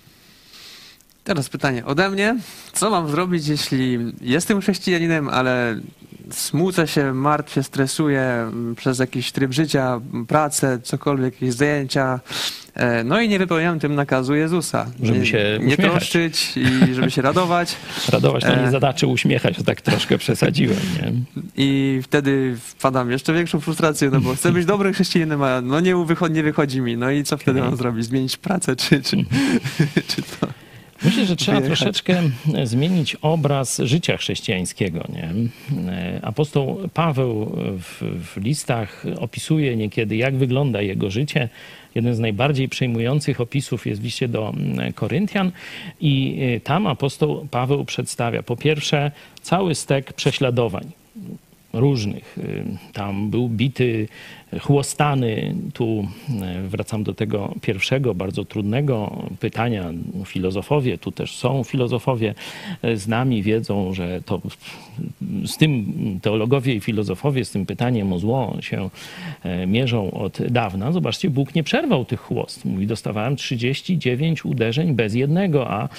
[1.23, 2.37] Teraz pytanie ode mnie.
[2.73, 5.79] Co mam zrobić, jeśli jestem chrześcijaninem, ale
[6.31, 12.19] smucę się, martwię, stresuję przez jakiś tryb życia, pracę, cokolwiek, jakieś zajęcia,
[12.73, 14.85] e, no i nie wypełniam tym nakazu Jezusa.
[15.03, 17.75] Żeby nie, się nie troszczyć i żeby się radować.
[18.11, 20.77] Radować to nie e, zadaczy uśmiechać, to tak troszkę przesadziłem.
[21.01, 21.13] Nie?
[21.57, 25.95] I wtedy wpadam jeszcze większą frustrację, no bo chcę być dobrym chrześcijaninem, a no nie,
[26.29, 26.97] nie wychodzi mi.
[26.97, 28.05] No i co wtedy mam zrobić?
[28.05, 29.17] Zmienić pracę czy, czy,
[30.07, 30.47] czy to?
[31.05, 31.79] Myślę, że trzeba wyjechać.
[31.79, 32.21] troszeczkę
[32.63, 35.05] zmienić obraz życia chrześcijańskiego.
[35.09, 35.33] Nie?
[36.21, 41.49] Apostoł Paweł w, w, listach opisuje niekiedy, jak wygląda jego życie.
[41.95, 44.53] jeden z najbardziej przejmujących opisów jest w liście do
[44.95, 45.51] Koryntian
[46.01, 49.11] i tam apostoł Paweł przedstawia po pierwsze
[49.41, 50.91] cały stek prześladowań
[51.73, 52.37] różnych.
[52.37, 54.07] Y, Tam był bity,
[54.61, 55.55] chłostany.
[55.73, 56.07] Tu
[56.63, 59.91] y, wracam do tego pierwszego, bardzo trudnego pytania.
[60.25, 62.35] Filozofowie, tu też są filozofowie
[62.85, 64.41] y, z nami, wiedzą, że to
[65.45, 68.89] z tym teologowie i filozofowie z tym pytaniem o zło się
[69.45, 70.91] y, mierzą od dawna.
[70.91, 72.65] Zobaczcie, Bóg nie przerwał tych chłost.
[72.65, 75.89] Mówi, dostawałem 39 uderzeń bez jednego, a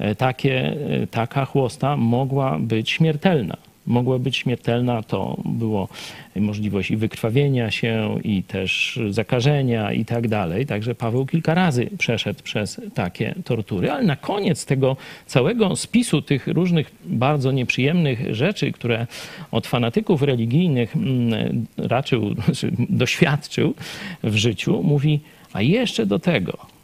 [0.00, 5.88] y, takie, y, taka chłosta mogła być śmiertelna mogła być śmiertelna, to było
[6.36, 10.66] możliwość i wykrwawienia się, i też zakażenia i tak dalej.
[10.66, 16.46] Także Paweł kilka razy przeszedł przez takie tortury, ale na koniec tego całego spisu tych
[16.46, 19.06] różnych bardzo nieprzyjemnych rzeczy, które
[19.50, 23.74] od fanatyków religijnych mm, raczył, znaczy doświadczył
[24.22, 25.20] w życiu, mówi,
[25.52, 26.74] a jeszcze do tego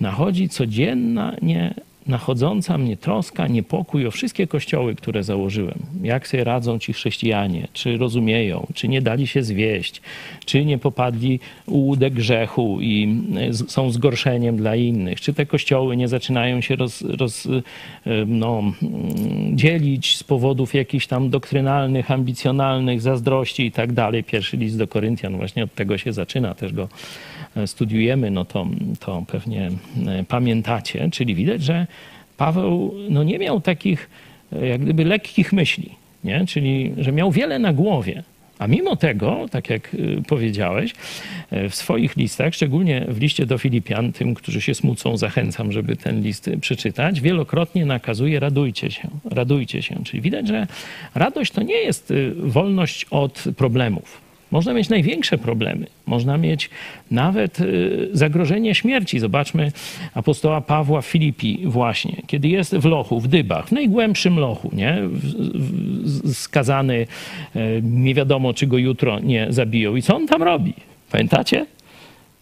[0.00, 1.74] nachodzi codzienna nie
[2.06, 5.78] nachodząca mnie troska, niepokój o wszystkie kościoły, które założyłem.
[6.02, 10.02] Jak sobie radzą ci chrześcijanie, czy rozumieją, czy nie dali się zwieść,
[10.44, 15.96] czy nie popadli u łódek grzechu i z- są zgorszeniem dla innych, czy te kościoły
[15.96, 17.50] nie zaczynają się roz, roz, e,
[18.26, 24.24] no, mm, dzielić z powodów jakichś tam doktrynalnych, ambicjonalnych, zazdrości i tak dalej.
[24.24, 26.88] Pierwszy list do Koryntian właśnie od tego się zaczyna, też go e,
[27.66, 28.66] studiujemy, no to,
[29.00, 29.70] to pewnie
[30.06, 31.86] e, pamiętacie, czyli widać, że
[32.36, 34.10] Paweł no nie miał takich
[34.52, 35.90] e, jak gdyby lekkich myśli,
[36.24, 36.46] nie?
[36.46, 38.22] czyli że miał wiele na głowie.
[38.58, 40.94] A mimo tego, tak jak y, powiedziałeś,
[41.50, 45.96] e, w swoich listach, szczególnie w liście do Filipian, tym, którzy się smucą, zachęcam, żeby
[45.96, 50.04] ten list y, przeczytać, wielokrotnie nakazuje radujcie się, radujcie się.
[50.04, 50.66] Czyli widać, że
[51.14, 54.23] radość to nie jest y, wolność od problemów.
[54.54, 55.86] Można mieć największe problemy.
[56.06, 56.70] Można mieć
[57.10, 59.18] nawet y, zagrożenie śmierci.
[59.18, 59.72] Zobaczmy
[60.14, 64.98] apostoła Pawła w Filipi właśnie, kiedy jest w lochu, w dybach, w najgłębszym lochu, nie?
[66.32, 67.06] Skazany,
[67.56, 69.96] y, nie wiadomo czy go jutro nie zabiją.
[69.96, 70.74] I co on tam robi?
[71.10, 71.66] Pamiętacie?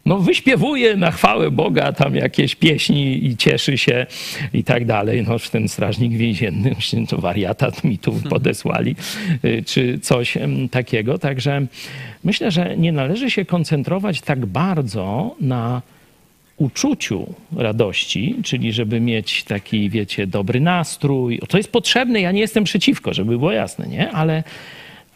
[0.07, 4.07] No wyśpiewuje na chwałę Boga tam jakieś pieśni i cieszy się
[4.53, 5.25] i tak dalej.
[5.29, 6.77] No ten strażnik więzienny,
[7.11, 8.97] to wariata mi tu podesłali,
[9.45, 10.39] y, czy coś
[10.71, 11.19] takiego.
[11.19, 11.67] Także
[12.25, 15.83] myślę, że nie należy się koncentrować tak bardzo na
[16.57, 21.41] uczuciu radości, czyli żeby mieć taki, wiecie, dobry nastrój.
[21.49, 24.11] To jest potrzebne, ja nie jestem przeciwko, żeby było jasne, nie?
[24.11, 24.43] Ale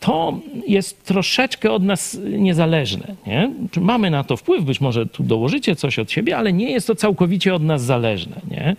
[0.00, 3.14] to jest troszeczkę od nas niezależne.
[3.26, 3.50] Nie?
[3.80, 6.94] Mamy na to wpływ, być może tu dołożycie coś od siebie, ale nie jest to
[6.94, 8.37] całkowicie od nas zależne.
[8.50, 8.76] Nie?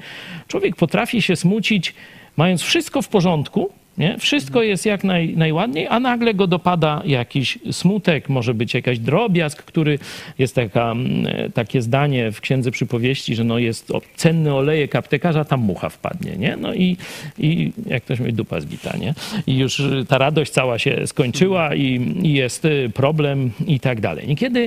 [0.47, 1.93] Człowiek potrafi się smucić,
[2.37, 4.17] mając wszystko w porządku, nie?
[4.17, 9.63] Wszystko jest jak naj, najładniej, a nagle go dopada jakiś smutek, może być jakaś drobiazg,
[9.63, 9.99] który
[10.39, 15.59] jest taka, mm, takie zdanie w Księdze Przypowieści, że no jest cenny olejek aptekarza, tam
[15.59, 16.57] mucha wpadnie, nie?
[16.57, 16.97] No i,
[17.37, 19.13] i jak ktoś mówi, dupa zbita, nie?
[19.47, 24.01] I już y, ta radość cała się skończyła i, i jest y, problem i tak
[24.01, 24.27] dalej.
[24.27, 24.59] Niekiedy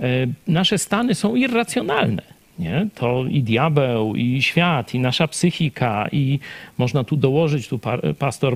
[0.00, 2.33] y, nasze stany są irracjonalne.
[2.58, 2.86] Nie?
[2.94, 6.38] To i diabeł, i świat, i nasza psychika, i
[6.78, 7.80] można tu dołożyć, tu
[8.18, 8.54] pastor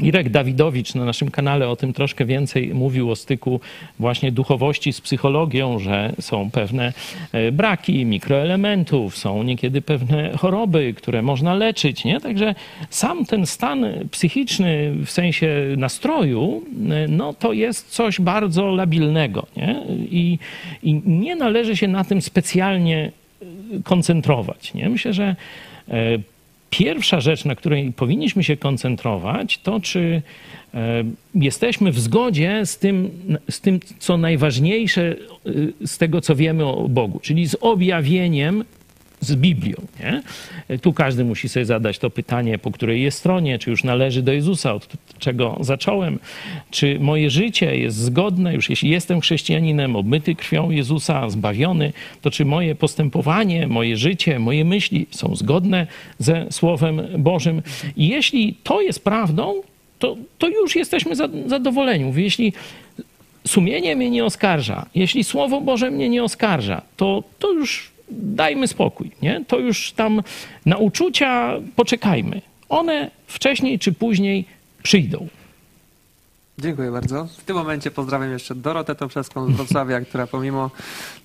[0.00, 3.60] Irek Dawidowicz na naszym kanale o tym troszkę więcej mówił o styku
[3.98, 6.92] właśnie duchowości z psychologią, że są pewne
[7.32, 12.20] e, braki mikroelementów, są niekiedy pewne choroby, które można leczyć, nie?
[12.20, 12.54] Także
[12.90, 19.82] sam ten stan psychiczny w sensie nastroju, e, no to jest coś bardzo labilnego, nie?
[20.10, 20.38] I,
[20.82, 23.46] i nie należy się na tym specjalnie e,
[23.84, 24.88] koncentrować, nie?
[24.88, 25.36] Myślę, że
[26.78, 30.22] Pierwsza rzecz, na której powinniśmy się koncentrować, to czy
[30.74, 33.10] e, jesteśmy w zgodzie z tym,
[33.50, 35.16] z tym, co najważniejsze
[35.82, 38.64] e, z tego, co wiemy o Bogu, czyli z objawieniem
[39.20, 39.76] z Biblią.
[40.00, 40.22] Nie?
[40.78, 44.32] Tu każdy musi sobie zadać to pytanie, po której jest stronie, czy już należy do
[44.32, 46.18] Jezusa, od czego zacząłem,
[46.70, 52.44] czy moje życie jest zgodne, już jeśli jestem chrześcijaninem, obmyty krwią Jezusa, zbawiony, to czy
[52.44, 55.86] moje postępowanie, moje życie, moje myśli są zgodne
[56.18, 57.62] ze Słowem Bożym.
[57.96, 59.54] I jeśli to jest prawdą,
[59.98, 62.04] to, to już jesteśmy za- zadowoleni.
[62.04, 62.52] Mówię, jeśli
[63.46, 69.10] sumienie mnie nie oskarża, jeśli Słowo Boże mnie nie oskarża, to, to już dajmy spokój,
[69.22, 69.44] nie?
[69.48, 70.22] To już tam
[70.66, 72.42] na uczucia poczekajmy.
[72.68, 74.44] One wcześniej czy później
[74.82, 75.28] przyjdą.
[76.58, 77.28] Dziękuję bardzo.
[77.38, 80.70] W tym momencie pozdrawiam jeszcze Dorotę Toprzewską z Wrocławia, która pomimo,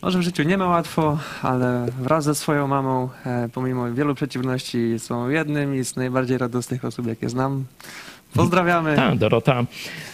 [0.02, 4.16] no, że w życiu nie ma łatwo, ale wraz ze swoją mamą, e, pomimo wielu
[4.16, 7.66] przeciwności, są jednymi z najbardziej radosnych osób, jakie znam.
[8.36, 8.96] Pozdrawiamy.
[8.96, 9.66] Tak, Dorota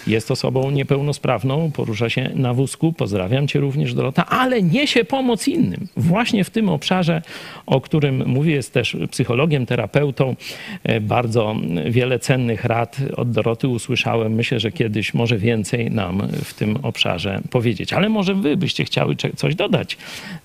[0.07, 2.93] jest osobą niepełnosprawną, porusza się na wózku.
[2.93, 5.87] Pozdrawiam cię również, Dorota, ale niesie pomoc innym.
[5.97, 7.21] Właśnie w tym obszarze,
[7.65, 10.35] o którym mówię, jest też psychologiem, terapeutą.
[10.83, 11.55] E, Bardzo
[11.89, 14.33] wiele cennych rad od Doroty usłyszałem.
[14.33, 17.93] Myślę, że kiedyś może więcej nam w tym obszarze powiedzieć.
[17.93, 19.97] Ale może wy byście chciały coś dodać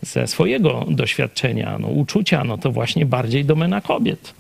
[0.03, 4.35] ze swojego doświadczenia, no, uczucia, no to właśnie bardziej domena kobiet.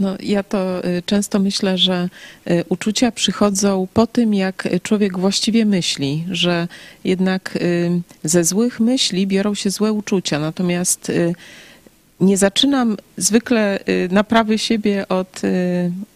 [0.00, 2.08] No, ja to y, często myślę, że
[2.50, 6.68] y, uczucia przychodzą po tym, jak człowiek właściwie myśli, że
[7.04, 7.90] jednak y,
[8.24, 10.38] ze złych myśli biorą się złe uczucia.
[10.38, 11.12] Natomiast
[12.20, 13.78] nie zaczynam zwykle
[14.10, 15.42] naprawy siebie od,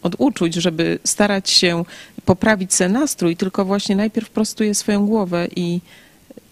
[0.01, 1.85] od uczuć, żeby starać się
[2.25, 5.81] poprawić sobie nastrój, tylko właśnie najpierw prostuję swoją głowę i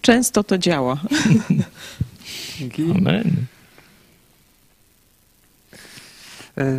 [0.02, 1.00] często to działa.
[2.58, 2.82] Dzięki.
[2.82, 3.24] Amen.
[3.26, 3.54] E,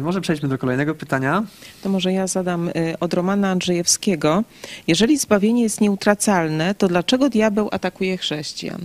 [0.01, 1.43] Może przejdźmy do kolejnego pytania.
[1.83, 4.43] To może ja zadam y, od Romana Andrzejewskiego.
[4.88, 8.81] Jeżeli zbawienie jest nieutracalne, to dlaczego diabeł atakuje chrześcijan?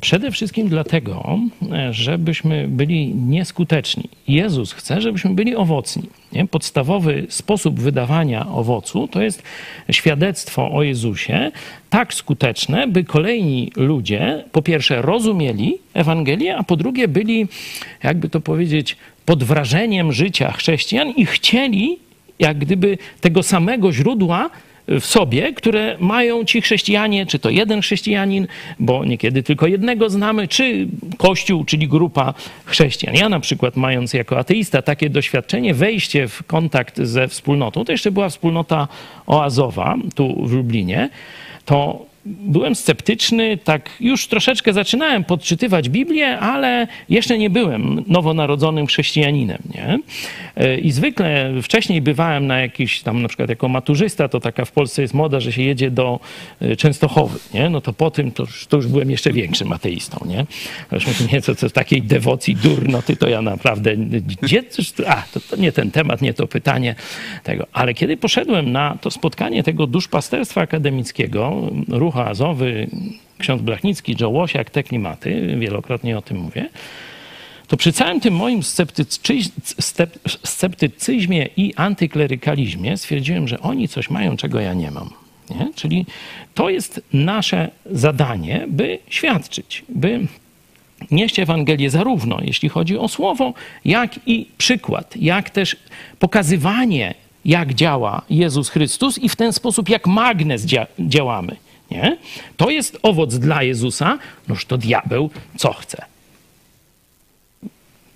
[0.00, 1.38] Przede wszystkim dlatego,
[1.72, 4.08] e, żebyśmy byli nieskuteczni.
[4.28, 6.02] Jezus chce, żebyśmy byli owocni.
[6.32, 6.46] Nie?
[6.46, 9.42] Podstawowy sposób wydawania owocu to jest
[9.90, 11.52] świadectwo o Jezusie,
[11.90, 17.48] tak skuteczne, by kolejni ludzie po pierwsze rozumieli Ewangelię, a po drugie byli,
[18.02, 21.98] jakby to powiedzieć, pod wrażeniem życia chrześcijan i chcieli
[22.38, 24.50] jak gdyby tego samego źródła
[24.88, 28.46] w sobie, które mają ci chrześcijanie, czy to jeden chrześcijanin,
[28.80, 32.34] bo niekiedy tylko jednego znamy, czy kościół, czyli grupa
[32.64, 33.14] chrześcijan.
[33.14, 38.10] Ja na przykład mając jako ateista takie doświadczenie, wejście w kontakt ze wspólnotą, to jeszcze
[38.10, 38.88] była wspólnota
[39.26, 41.08] oazowa tu w Lublinie,
[41.64, 49.58] to byłem sceptyczny, tak już troszeczkę zaczynałem podczytywać Biblię, ale jeszcze nie byłem nowonarodzonym chrześcijaninem,
[49.74, 49.98] nie?
[50.56, 54.72] E, I zwykle wcześniej bywałem na jakiś tam, na przykład jako maturzysta, to taka w
[54.72, 56.20] Polsce jest moda, że się jedzie do
[56.60, 57.70] e, Częstochowy, nie?
[57.70, 60.46] No to po tym to już, to już byłem jeszcze większym ateistą, nie?
[60.92, 63.96] Już mówię, nie, co, takiej dewocji durnoty, to ja naprawdę,
[64.42, 64.62] gdzie,
[65.06, 66.94] a, to, to nie ten temat, nie to pytanie
[67.42, 67.66] tego.
[67.72, 72.88] Ale kiedy poszedłem na to spotkanie tego duszpasterstwa akademickiego, ruch oazowy,
[73.38, 76.68] ksiądz Blachnicki, Joe Łosiak, te klimaty, wielokrotnie o tym mówię,
[77.68, 78.60] to przy całym tym moim
[80.44, 85.10] sceptycyzmie i antyklerykalizmie stwierdziłem, że oni coś mają, czego ja nie mam.
[85.50, 85.70] Nie?
[85.74, 86.06] Czyli
[86.54, 90.26] to jest nasze zadanie, by świadczyć, by
[91.10, 95.76] nieść Ewangelię zarówno jeśli chodzi o słowo, jak i przykład, jak też
[96.18, 101.56] pokazywanie, jak działa Jezus Chrystus i w ten sposób, jak magnes dzia- działamy.
[101.90, 102.16] Nie?
[102.56, 104.18] To jest owoc dla Jezusa,
[104.48, 106.04] noż to diabeł co chce?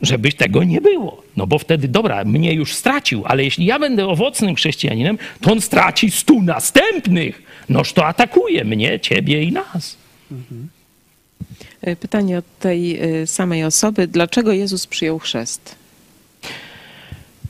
[0.02, 1.22] Żeby tego nie było.
[1.36, 5.60] No bo wtedy, dobra, mnie już stracił, ale jeśli ja będę owocnym chrześcijaninem, to on
[5.60, 7.42] straci stu następnych.
[7.68, 9.96] Noż to atakuje mnie, ciebie i nas.
[11.88, 14.06] Y, Pytanie od tej y, samej osoby.
[14.06, 15.79] Dlaczego Jezus przyjął chrzest?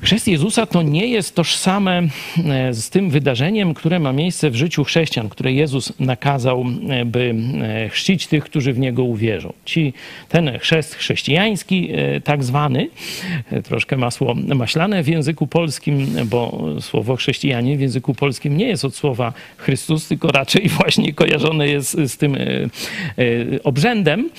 [0.02, 2.02] Chrzest Jezusa to nie jest tożsame
[2.44, 7.34] e, z tym wydarzeniem, które ma miejsce w życiu chrześcijan, które Jezus nakazał, e, by
[7.62, 9.52] e, chrzcić tych, którzy w Niego uwierzą.
[9.64, 9.92] Ci,
[10.28, 11.88] ten chrzest chrześcijański,
[12.24, 12.88] tak zwany,
[13.64, 18.94] troszkę masło maślane w języku polskim, bo słowo chrześcijanie w języku polskim nie jest od
[18.94, 22.36] słowa Chrystus, tylko raczej właśnie kojarzone jest z tym
[23.64, 24.30] obrzędem.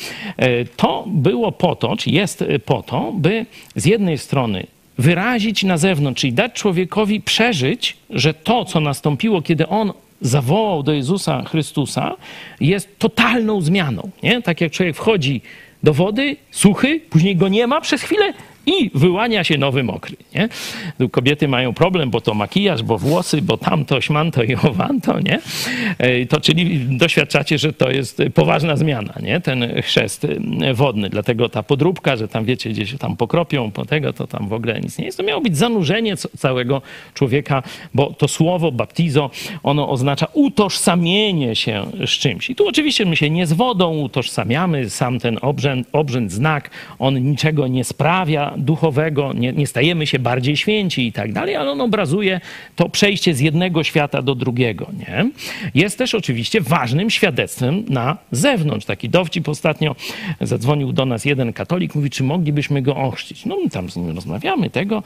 [0.78, 3.46] To było po to, czy jest po to, by
[3.76, 4.68] z jednej strony
[5.02, 10.94] wyrazić na zewnątrz, czyli dać człowiekowi przeżyć, że to, co nastąpiło, kiedy on zawołał do
[10.94, 12.16] Jezusa Chrystusa,
[12.60, 14.10] jest totalną zmianą.
[14.24, 14.42] Nie?
[14.42, 15.42] Tak jak człowiek wchodzi
[15.84, 18.34] do wody, suchy, później go nie ma przez chwilę
[18.66, 20.16] i wyłania się nowy mokry.
[20.36, 20.50] Nie?
[21.12, 25.40] Kobiety mają problem, bo to makijaż, bo włosy, bo tamto, śmanto i owanto, nie?
[25.98, 29.42] E, To czyli doświadczacie, że to jest poważna zmiana, nie?
[29.42, 30.28] Ten chrzest
[30.62, 31.10] e, wodny.
[31.10, 34.82] Dlatego ta podróbka, że tam wiecie, gdzieś tam pokropią po tego, to tam w ogóle
[34.82, 35.18] nic nie jest.
[35.18, 36.82] To miało być zanurzenie całego
[37.14, 39.30] człowieka, bo to słowo baptizo,
[39.64, 42.50] ono oznacza utożsamienie się z czymś.
[42.50, 46.70] I tu oczywiście my się nie z wodą utożsamiamy, sam ten obrzęd, obrzęd znak,
[47.00, 51.72] on niczego nie sprawia duchowego, nie, nie stajemy się bardziej święci i tak dalej, ale
[51.72, 52.42] on obrazuje
[52.76, 54.88] to przejście z jednego świata do drugiego.
[55.00, 55.30] Nie?
[55.76, 58.86] Jest też oczywiście ważnym świadectwem na zewnątrz.
[58.86, 59.96] Taki dowcip ostatnio
[60.42, 63.46] zadzwonił do nas jeden katolik, mówi, czy moglibyśmy go ochrzcić.
[63.46, 65.04] No my tam z nim rozmawiamy tego,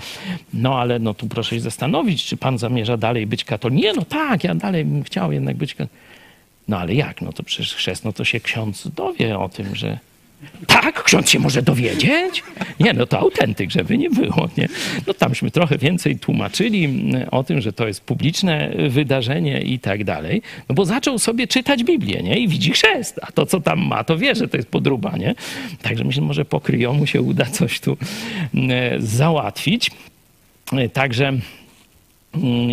[0.53, 3.84] no ale no tu proszę się zastanowić, czy pan zamierza dalej być katolikiem.
[3.84, 6.05] Nie, no tak, ja dalej bym chciał jednak być katolikiem.
[6.67, 7.21] No ale jak?
[7.21, 9.99] No to przecież chrzest, no to się ksiądz dowie o tym, że
[10.67, 12.43] Tak, ksiądz się może dowiedzieć?
[12.79, 14.67] Nie, no to autentyk, żeby nie było, nie?
[15.08, 20.03] No tamśmy trochę więcej tłumaczyli mm, o tym, że to jest publiczne wydarzenie i tak
[20.03, 22.39] dalej, no bo zaczął sobie czytać Biblię, nie?
[22.39, 25.36] I widzi chrzest, a to, co tam ma, to wie, że to jest podruba, nie?
[25.81, 27.97] Także myślę, może po kryjomu się uda coś tu
[28.53, 29.91] mm, załatwić.
[30.93, 31.41] Także mm,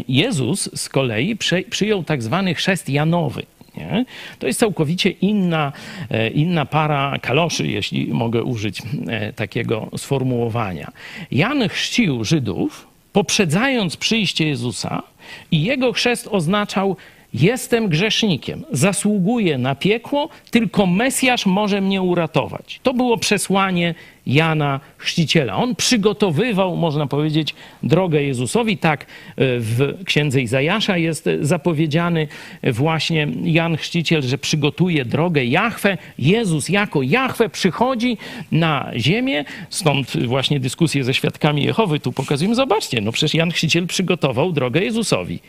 [0.08, 1.36] Jezus z kolei
[1.70, 3.42] przyjął tak zwany chrzest Janowy.
[3.76, 4.04] Nie?
[4.38, 5.72] To jest całkowicie inna,
[6.10, 10.92] e, inna para kaloszy, jeśli mogę użyć e, takiego sformułowania.
[11.30, 15.02] Jan chrzcił Żydów, poprzedzając przyjście Jezusa,
[15.50, 16.96] i jego chrzest oznaczał
[17.34, 22.80] Jestem grzesznikiem, zasługuję na piekło, tylko Mesjasz może mnie uratować.
[22.82, 23.94] To było przesłanie
[24.26, 25.56] Jana Chrzciciela.
[25.56, 28.78] On przygotowywał, można powiedzieć, drogę Jezusowi.
[28.78, 29.04] Tak e,
[29.36, 32.28] w księdze Izajasza jest zapowiedziany
[32.62, 35.98] właśnie Jan Chrzciciel, że przygotuje drogę Jahwe.
[36.18, 38.18] Jezus jako Jahwe przychodzi
[38.52, 39.44] na ziemię.
[39.70, 42.54] Stąd właśnie dyskusje ze świadkami Jehowy tu pokazujemy.
[42.54, 45.40] Zobaczcie, no przecież Jan Chrzciciel przygotował drogę Jezusowi.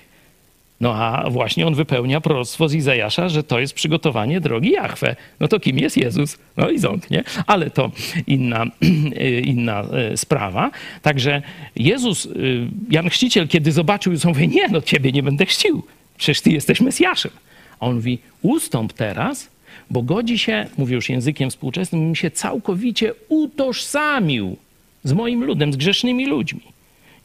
[0.83, 5.15] No a właśnie on wypełnia proroctwo z Izajasza, że to jest przygotowanie drogi Jahwe.
[5.39, 6.37] No to kim jest Jezus?
[6.57, 7.23] No i ząb, nie?
[7.47, 7.91] Ale to
[8.27, 8.65] inna,
[9.53, 10.71] inna e, sprawa.
[11.01, 11.41] Także
[11.75, 12.29] Jezus, e,
[12.89, 15.83] Jan Chrzciciel, kiedy zobaczył, on mówi, nie, no ciebie nie będę chrzcił.
[16.17, 17.31] Przecież ty jesteś Mesjaszem.
[17.79, 19.49] A on mówi, ustąp teraz,
[19.89, 24.57] bo godzi się, mówię już językiem współczesnym, się całkowicie utożsamił
[25.03, 26.61] z moim ludem, z grzesznymi ludźmi.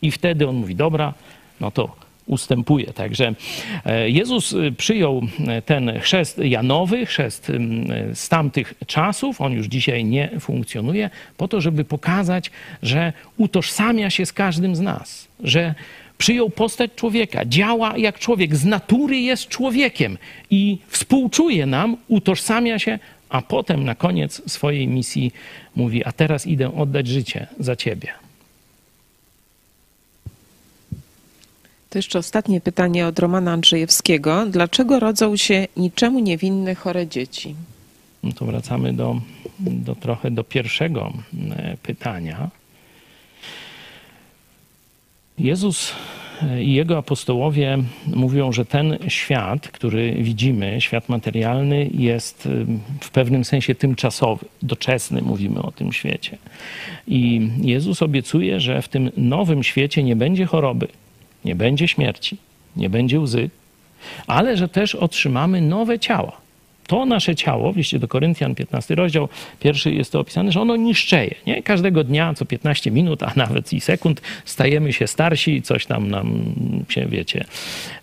[0.02, 1.14] I wtedy on mówi, dobra,
[1.60, 2.92] no to ustępuje.
[2.92, 3.34] Także
[3.84, 7.52] e, Jezus e, przyjął e, ten chrzest Janowy, chrzest
[8.14, 12.50] z tamtych czasów, on już dzisiaj nie funkcjonuje, po to, żeby pokazać,
[12.82, 15.74] że utożsamia się z każdym z nas, że
[16.18, 20.18] przyjął postać człowieka, działa jak człowiek, z natury jest człowiekiem
[20.50, 25.32] i współczuje nam, utożsamia się, a potem na koniec swojej misji
[25.76, 28.27] mówi: A teraz idę oddać życie za ciebie.
[31.90, 34.46] To jeszcze ostatnie pytanie od Romana Andrzejewskiego.
[34.46, 37.54] Dlaczego rodzą się niczemu niewinne chore dzieci?
[38.22, 39.20] No to wracamy do,
[39.58, 41.12] do trochę do pierwszego
[41.50, 42.50] e, pytania.
[45.38, 45.92] Jezus
[46.42, 52.50] e, i jego apostołowie mówią, że ten świat, który widzimy, świat materialny, jest e,
[53.00, 56.38] w pewnym sensie tymczasowy, doczesny, mówimy o tym świecie.
[57.06, 60.88] I Jezus obiecuje, że w tym nowym świecie nie będzie choroby,
[61.44, 62.36] nie będzie śmierci,
[62.76, 63.50] nie będzie łzy,
[64.26, 66.48] ale że też otrzymamy nowe ciała.
[66.86, 69.28] To nasze ciało, w liście do Koryntian, 15 rozdział,
[69.60, 71.34] pierwszy jest to opisane, że ono niszczeje.
[71.46, 71.62] Nie?
[71.62, 76.54] Każdego dnia, co 15 minut, a nawet i sekund, stajemy się starsi, coś tam nam
[76.88, 77.44] się, wiecie,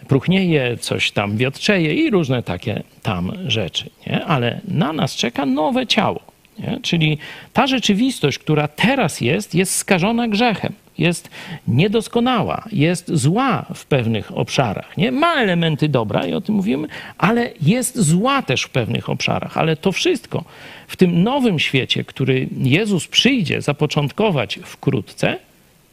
[0.07, 3.89] próchnieje, coś tam wiotczeje i różne takie tam rzeczy.
[4.07, 4.25] Nie?
[4.25, 6.21] Ale na nas czeka nowe ciało.
[6.59, 6.79] Nie?
[6.81, 7.17] Czyli
[7.53, 11.29] ta rzeczywistość, która teraz jest, jest skażona grzechem jest
[11.67, 14.97] niedoskonała, jest zła w pewnych obszarach.
[14.97, 15.11] Nie?
[15.11, 19.57] Ma elementy dobra i o tym mówimy, ale jest zła też w pewnych obszarach.
[19.57, 20.43] Ale to wszystko
[20.87, 25.37] w tym nowym świecie, który Jezus przyjdzie zapoczątkować wkrótce,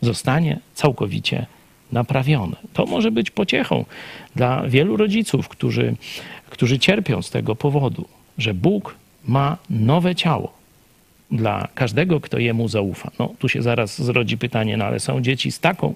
[0.01, 1.47] zostanie całkowicie
[1.93, 2.57] naprawione.
[2.73, 3.85] To może być pociechą
[4.37, 5.95] dla wielu rodziców, którzy,
[6.51, 10.62] którzy cierpią z tego powodu, że Bóg ma nowe ciało
[11.33, 13.11] dla każdego, kto jemu zaufa.
[13.19, 15.95] No, tu się zaraz zrodzi pytanie, no ale są dzieci z taką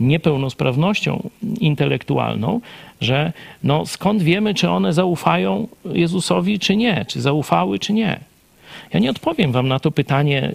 [0.00, 2.60] niepełnosprawnością intelektualną,
[3.00, 8.20] że no, skąd wiemy, czy one zaufają Jezusowi, czy nie, czy zaufały, czy nie.
[8.92, 10.52] Ja nie odpowiem wam na to pytanie,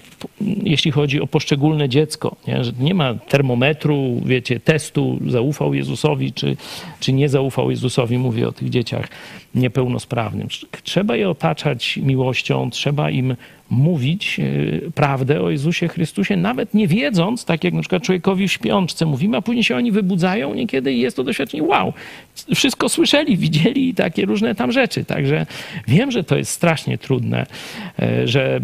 [0.63, 2.35] jeśli chodzi o poszczególne dziecko.
[2.47, 6.57] Nie, że nie ma termometru, wiecie, testu, zaufał Jezusowi, czy,
[6.99, 8.17] czy nie zaufał Jezusowi.
[8.17, 9.07] Mówię o tych dzieciach
[9.55, 10.47] niepełnosprawnym.
[10.83, 13.35] Trzeba je otaczać miłością, trzeba im
[13.73, 18.51] mówić e, prawdę o Jezusie Chrystusie, nawet nie wiedząc, tak jak na przykład człowiekowi w
[18.51, 21.93] śpiączce mówimy, a później się oni wybudzają niekiedy i jest to doświadczenie wow,
[22.55, 25.05] wszystko słyszeli, widzieli i takie różne tam rzeczy.
[25.05, 25.45] Także
[25.87, 27.45] wiem, że to jest strasznie trudne,
[27.99, 28.59] e, że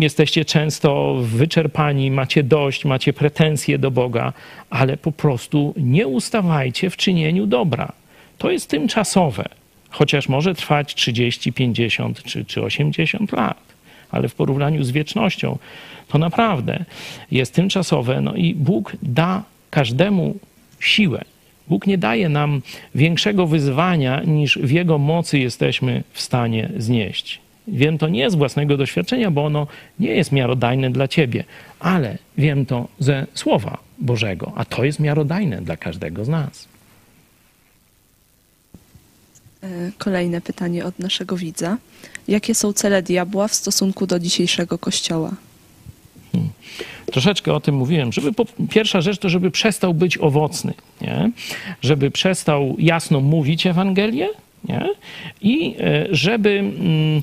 [0.00, 4.32] jesteście często wyczerpani, macie dość, macie pretensje do Boga,
[4.70, 7.92] ale po prostu nie ustawajcie w czynieniu dobra.
[8.38, 9.44] To jest tymczasowe,
[9.90, 13.68] chociaż może trwać 30, 50 czy, czy 80 lat
[14.10, 15.58] ale w porównaniu z wiecznością
[16.08, 16.84] to naprawdę
[17.30, 18.20] jest tymczasowe.
[18.20, 20.34] No i Bóg da każdemu
[20.80, 21.24] siłę.
[21.68, 22.62] Bóg nie daje nam
[22.94, 27.40] większego wyzwania, niż w Jego mocy jesteśmy w stanie znieść.
[27.68, 29.66] Wiem to nie z własnego doświadczenia, bo ono
[30.00, 31.44] nie jest miarodajne dla ciebie,
[31.80, 36.67] ale wiem to ze Słowa Bożego, a to jest miarodajne dla każdego z nas.
[39.62, 41.76] E, Kolejne pytanie od naszego widza.
[42.28, 45.30] Jakie są cele diabła w stosunku do dzisiejszego kościoła?
[47.12, 51.30] Troszeczkę o tym mówiłem, żeby po, pierwsza rzecz to, żeby przestał być owocny, nie?
[51.82, 54.28] żeby przestał jasno mówić Ewangelię
[54.64, 54.88] nie?
[55.40, 57.22] i e, żeby mm,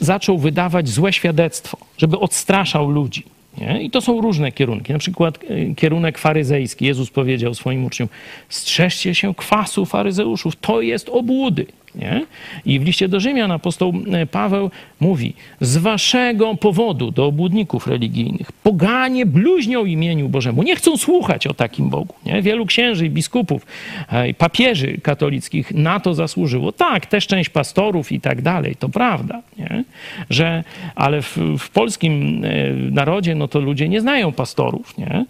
[0.00, 3.24] zaczął wydawać złe świadectwo, żeby odstraszał ludzi.
[3.58, 3.82] Nie?
[3.82, 4.92] I to są różne kierunki.
[4.92, 6.84] Na przykład e, kierunek faryzejski.
[6.84, 8.08] Jezus powiedział swoim uczniom:
[8.48, 11.66] strzeżcie się kwasu faryzeuszów, to jest obłudy.
[11.94, 12.26] Nie?
[12.64, 14.70] I w liście do Rzymian apostoł e, Paweł
[15.00, 20.62] mówi: Z waszego powodu do obłudników religijnych poganie bluźnią imieniu Bożemu.
[20.62, 22.14] Nie chcą słuchać o takim Bogu.
[22.26, 22.42] Nie?
[22.42, 23.66] Wielu księży i biskupów,
[24.08, 26.72] e, papieży katolickich na to zasłużyło.
[26.72, 29.42] Tak, też część pastorów i tak dalej, to prawda.
[29.58, 29.84] Nie?
[30.30, 30.64] Że,
[30.94, 34.98] ale w, w polskim e, narodzie no to ludzie nie znają pastorów.
[34.98, 35.24] Nie?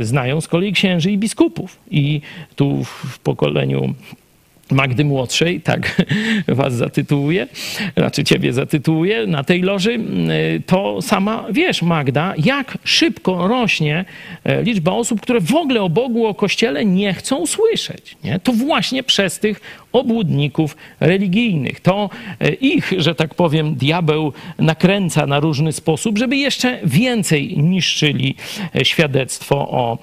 [0.00, 1.78] Znają z kolei księży i biskupów.
[1.90, 2.20] I
[2.56, 3.94] tu w pokoleniu
[4.72, 6.02] Magdy Młodszej, tak
[6.48, 7.46] was zatytułuję,
[7.96, 10.00] znaczy ciebie zatytułuję na tej loży,
[10.66, 14.04] to sama wiesz, Magda, jak szybko rośnie
[14.44, 18.16] e, liczba osób, które w ogóle o Bogu, o Kościele nie chcą słyszeć.
[18.24, 18.38] Nie?
[18.38, 19.60] To właśnie przez tych
[19.92, 21.80] obłudników religijnych.
[21.80, 22.10] To
[22.40, 28.34] e, ich, że tak powiem, diabeł nakręca na różny sposób, żeby jeszcze więcej niszczyli
[28.74, 29.98] e, świadectwo o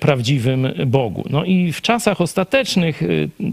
[0.00, 1.24] prawdziwym Bogu.
[1.30, 3.02] No i w czasach ostatecznych,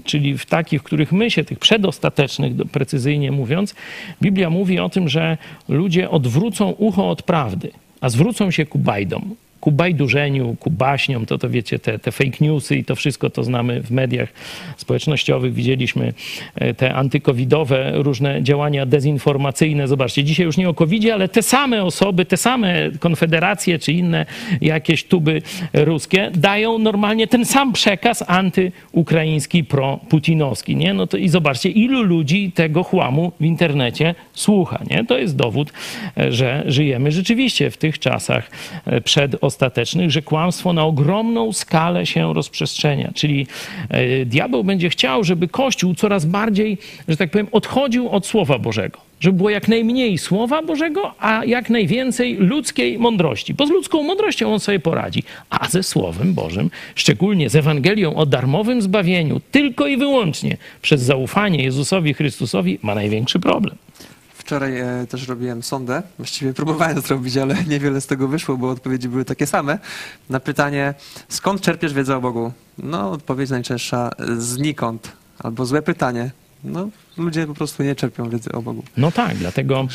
[0.03, 3.75] czyli w takich, w których my się, tych przedostatecznych, precyzyjnie mówiąc,
[4.21, 5.37] Biblia mówi o tym, że
[5.69, 7.71] ludzie odwrócą ucho od prawdy,
[8.01, 12.37] a zwrócą się ku bajdom ku bajdurzeniu, ku baśniom, to to wiecie, te, te fake
[12.41, 14.29] newsy i to wszystko to znamy w mediach
[14.77, 15.53] społecznościowych.
[15.53, 16.13] Widzieliśmy
[16.55, 19.87] e, te antykowidowe różne działania dezinformacyjne.
[19.87, 24.25] Zobaczcie, dzisiaj już nie o covidzie, ale te same osoby, te same konfederacje czy inne
[24.61, 25.41] jakieś tuby
[25.73, 30.93] ruskie dają normalnie ten sam przekaz antyukraiński, pro-putinowski, nie?
[30.93, 35.05] No to i zobaczcie, ilu ludzi tego chłamu w internecie słucha, nie?
[35.05, 35.73] To jest dowód,
[36.17, 38.51] e, że żyjemy rzeczywiście w tych czasach
[38.85, 43.11] e, przed ostatecznych, że kłamstwo na ogromną skalę się rozprzestrzenia.
[43.13, 43.47] Czyli
[43.89, 46.77] e, diabeł będzie chciał, żeby Kościół coraz bardziej,
[47.07, 48.99] że tak powiem, odchodził od Słowa Bożego.
[49.19, 53.53] Żeby było jak najmniej Słowa Bożego, a jak najwięcej ludzkiej mądrości.
[53.53, 55.23] Bo z ludzką mądrością on sobie poradzi.
[55.49, 61.63] A ze Słowem Bożym, szczególnie z Ewangelią o darmowym zbawieniu, tylko i wyłącznie przez zaufanie
[61.63, 63.75] Jezusowi Chrystusowi, ma największy problem.
[64.49, 66.03] Wczoraj e, też robiłem sondę.
[66.17, 69.79] Właściwie próbowałem zrobić, ale niewiele z tego wyszło, bo odpowiedzi były takie same.
[70.29, 70.93] Na pytanie,
[71.27, 72.51] skąd czerpiesz wiedzę o Bogu?
[72.77, 75.11] No, odpowiedź najczęstsza, znikąd.
[75.39, 76.31] Albo złe pytanie.
[76.63, 76.89] No,
[77.19, 78.83] ludzie po prostu nie czerpią wiedzy o Bogu.
[78.97, 79.87] No tak, dlatego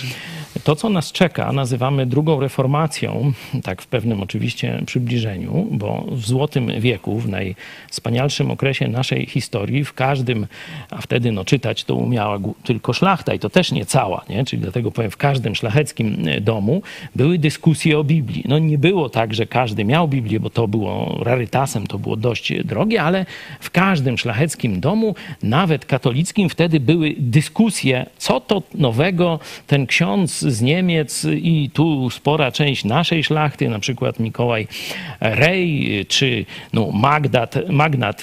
[0.64, 6.80] to, co nas czeka, nazywamy drugą reformacją, tak w pewnym oczywiście przybliżeniu, bo w złotym
[6.80, 10.46] wieku, w najwspanialszym okresie naszej historii, w każdym,
[10.90, 14.44] a wtedy no, czytać to umiała tylko szlachta i to też nie cała, nie?
[14.44, 16.82] czyli dlatego powiem, w każdym szlacheckim domu
[17.16, 18.44] były dyskusje o Biblii.
[18.48, 22.52] No nie było tak, że każdy miał Biblię, bo to było rarytasem, to było dość
[22.64, 23.26] drogie, ale
[23.60, 30.62] w każdym szlacheckim domu, nawet katolickim, wtedy były dyskusje, co to nowego ten ksiądz z
[30.62, 34.66] Niemiec i tu spora część naszej szlachty, na przykład Mikołaj
[35.20, 38.22] Rej czy no, Magdat, magnat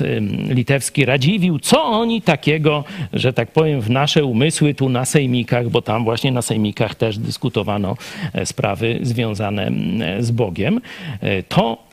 [0.50, 2.84] litewski Radziwił, co oni takiego,
[3.14, 7.18] że tak powiem, w nasze umysły tu na sejmikach, bo tam właśnie na sejmikach też
[7.18, 7.98] dyskutowano
[8.34, 9.72] e, sprawy związane
[10.20, 10.82] z Bogiem,
[11.22, 11.91] e, to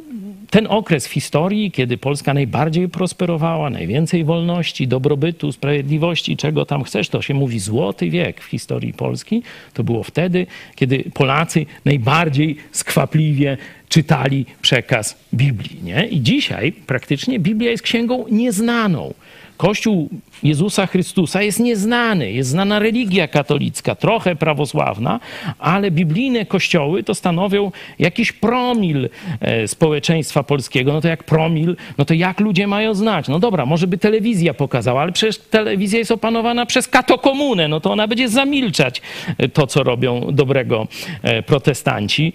[0.51, 7.09] ten okres w historii, kiedy Polska najbardziej prosperowała, najwięcej wolności, dobrobytu, sprawiedliwości, czego tam chcesz,
[7.09, 9.42] to się mówi złoty wiek w historii Polski,
[9.74, 13.57] to było wtedy, kiedy Polacy najbardziej skwapliwie
[13.88, 15.82] czytali przekaz Biblii.
[15.82, 16.07] Nie?
[16.07, 19.14] I dzisiaj praktycznie Biblia jest księgą nieznaną.
[19.59, 20.09] Kościół
[20.42, 22.32] Jezusa Chrystusa jest nieznany.
[22.32, 25.20] Jest znana religia katolicka, trochę prawosławna,
[25.59, 29.09] ale biblijne kościoły to stanowią jakiś promil
[29.40, 30.92] e, społeczeństwa polskiego.
[30.92, 33.28] No to jak promil, no to jak ludzie mają znać?
[33.28, 37.92] No dobra, może by telewizja pokazała, ale przecież telewizja jest opanowana przez katokomunę, no to
[37.92, 39.02] ona będzie zamilczać
[39.38, 40.86] e, to, co robią dobrego
[41.22, 42.32] e, protestanci.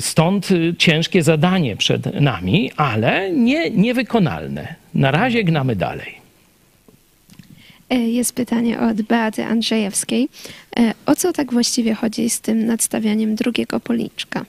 [0.00, 0.48] Stąd
[0.78, 4.74] ciężkie zadanie przed nami, ale nie, niewykonalne.
[4.94, 6.25] Na razie gnamy dalej.
[7.90, 10.28] E, jest pytanie od Beaty Andrzejewskiej.
[10.78, 14.44] E, o co tak właściwie chodzi z tym nadstawianiem drugiego policzka?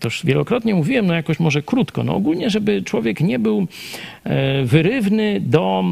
[0.00, 3.66] Toż wielokrotnie mówiłem, no jakoś może krótko, no ogólnie, żeby człowiek nie był
[4.24, 5.84] e, wyrywny do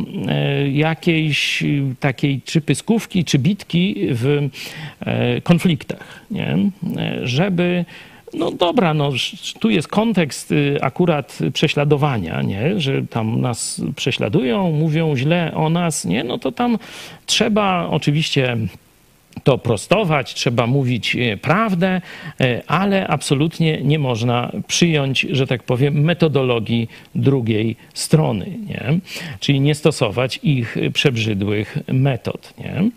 [0.72, 1.64] jakiejś
[2.00, 4.48] takiej czy pyskówki, czy bitki w
[5.42, 6.56] konfliktach, nie?
[7.22, 7.84] Żeby
[8.34, 9.12] no dobra, no
[9.60, 12.80] tu jest kontekst y, akurat prześladowania, nie?
[12.80, 16.24] że tam nas prześladują, mówią źle o nas, nie?
[16.24, 16.78] no to tam
[17.26, 18.56] trzeba oczywiście
[19.44, 22.00] to prostować, trzeba mówić e, prawdę,
[22.40, 28.98] e, ale absolutnie nie można przyjąć, że tak powiem, metodologii drugiej strony, nie?
[29.40, 32.54] czyli nie stosować ich przebrzydłych metod.
[32.58, 32.90] Nie?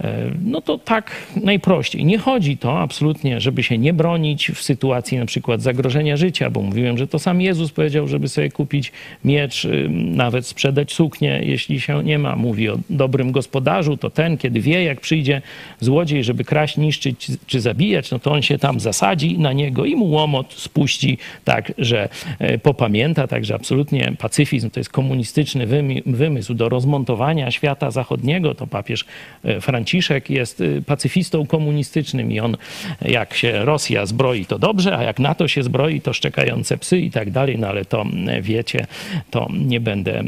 [0.00, 2.04] E, no to tak najprościej.
[2.04, 6.62] Nie chodzi to absolutnie, żeby się nie bronić w sytuacji na przykład zagrożenia życia, bo
[6.62, 8.92] mówiłem, że to sam Jezus powiedział, żeby sobie kupić
[9.24, 12.36] miecz, nawet sprzedać suknię, jeśli się nie ma.
[12.36, 15.42] Mówi o dobrym gospodarzu, to ten, kiedy wie, jak przyjdzie
[15.80, 19.96] złodziej, żeby kraść, niszczyć czy zabijać, no to on się tam zasadzi na niego i
[19.96, 23.26] mu łomot spuści tak, że e, popamięta.
[23.26, 25.66] Także absolutnie pacyfizm to jest komunistyczny
[26.06, 28.54] wymysł do rozmontowania świata zachodniego.
[28.54, 29.04] To papież
[29.44, 32.56] e, Franciszek jest e, pacyfistą komunistycznym i on,
[33.02, 37.10] jak się Rosja zbroi, to dobrze, a jak NATO się zbroi, to szczekające psy i
[37.10, 37.58] tak dalej.
[37.58, 38.04] No ale to
[38.42, 38.86] wiecie,
[39.30, 40.22] to nie będę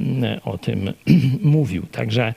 [0.45, 0.93] o tym
[1.57, 1.83] mówił.
[1.93, 2.35] Także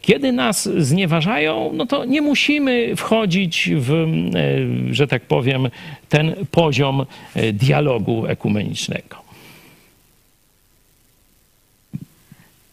[0.00, 5.68] kiedy nas znieważają, no to nie musimy wchodzić w, e, że tak powiem,
[6.08, 9.29] ten poziom e, dialogu ekumenicznego.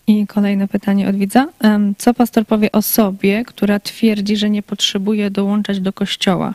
[0.07, 1.47] I kolejne pytanie od widza.
[1.97, 6.53] Co pastor powie osobie, która twierdzi, że nie potrzebuje dołączać do kościoła?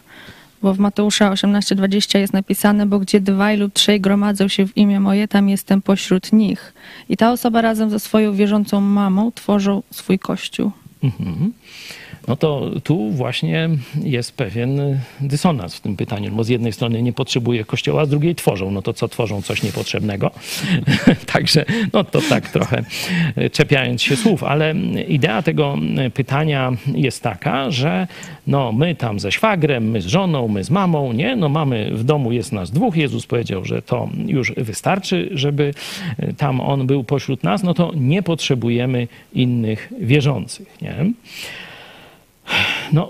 [0.63, 5.01] Bo w Mateusza 18:20 jest napisane, bo gdzie dwaj lub trzej gromadzą się w imię
[5.01, 6.75] moje, tam jestem pośród nich.
[7.09, 10.71] I ta osoba razem ze swoją wierzącą mamą tworzą swój kościół.
[11.03, 11.53] Mhm
[12.29, 13.71] no to tu właśnie
[14.03, 18.09] jest pewien dysonans w tym pytaniu, bo z jednej strony nie potrzebuje kościoła, a z
[18.09, 18.71] drugiej tworzą.
[18.71, 19.43] No to co tworzą?
[19.43, 20.31] Coś niepotrzebnego.
[21.33, 22.85] Także no to tak trochę
[23.53, 24.75] czepiając się słów, ale
[25.09, 25.77] idea tego
[26.15, 28.07] pytania jest taka, że
[28.47, 31.37] no my tam ze szwagrem, my z żoną, my z mamą, nie?
[31.37, 32.97] No mamy w domu jest nas dwóch.
[32.97, 35.75] Jezus powiedział, że to już wystarczy, żeby
[36.37, 41.13] tam on był pośród nas, no to nie potrzebujemy innych wierzących, nie?
[42.93, 43.09] No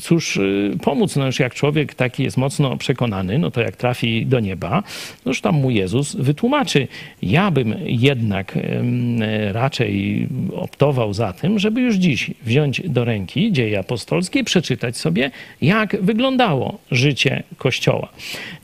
[0.00, 4.26] cóż y, pomóc, no już jak człowiek taki jest mocno przekonany, no to jak trafi
[4.26, 4.82] do nieba,
[5.24, 6.88] no już tam mu Jezus wytłumaczy.
[7.22, 8.58] Ja bym jednak
[9.52, 15.96] raczej optował za tym, żeby już dziś wziąć do ręki dzieje apostolskie, przeczytać sobie, jak
[16.02, 18.08] wyglądało życie Kościoła.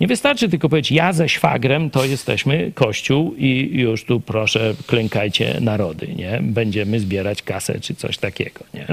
[0.01, 5.61] Nie wystarczy tylko powiedzieć, ja ze szwagrem to jesteśmy Kościół i już tu proszę klękajcie
[5.61, 6.39] narody, nie?
[6.43, 8.87] Będziemy zbierać kasę czy coś takiego, nie?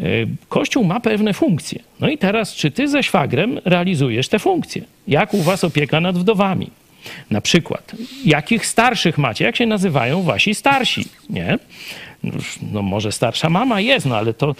[0.00, 1.82] Y, Kościół ma pewne funkcje.
[2.00, 4.82] No i teraz, czy ty ze szwagrem realizujesz te funkcje?
[5.08, 6.70] Jak u was opieka nad wdowami?
[7.30, 7.92] Na przykład,
[8.24, 9.44] jakich starszych macie?
[9.44, 11.04] Jak się nazywają wasi starsi?
[11.30, 11.58] Nie?
[12.72, 14.54] No może starsza mama jest, no ale to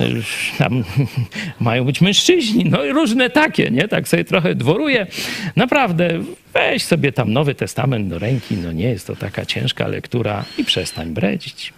[0.00, 0.22] y,
[0.58, 0.84] tam
[1.60, 3.88] mają być mężczyźni, no i różne takie, nie?
[3.88, 5.06] Tak sobie trochę dworuję.
[5.56, 6.08] Naprawdę,
[6.52, 10.64] weź sobie tam Nowy Testament do ręki, no nie jest to taka ciężka lektura i
[10.64, 11.72] przestań bredzić.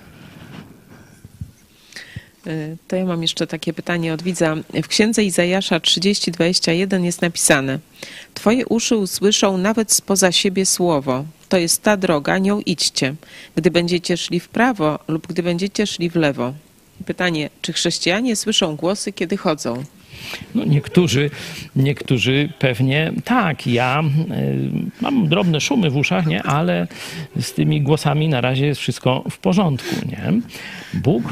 [2.46, 4.56] Y, to ja mam jeszcze takie pytanie od widza.
[4.82, 7.78] W księdze Izajasza 30:21 jest napisane:
[8.34, 11.24] Twoje uszy usłyszą nawet spoza siebie słowo.
[11.48, 13.14] To jest ta droga, nią idźcie.
[13.56, 16.54] Gdy będziecie szli w prawo lub gdy będziecie szli w lewo.
[17.06, 19.84] Pytanie, czy chrześcijanie słyszą głosy, kiedy chodzą?
[20.54, 21.30] No niektórzy,
[21.76, 23.66] niektórzy pewnie tak.
[23.66, 26.42] Ja y, mam drobne szumy w uszach, nie?
[26.42, 26.86] ale
[27.40, 29.94] z tymi głosami na razie jest wszystko w porządku.
[30.08, 30.32] Nie?
[30.94, 31.22] Bóg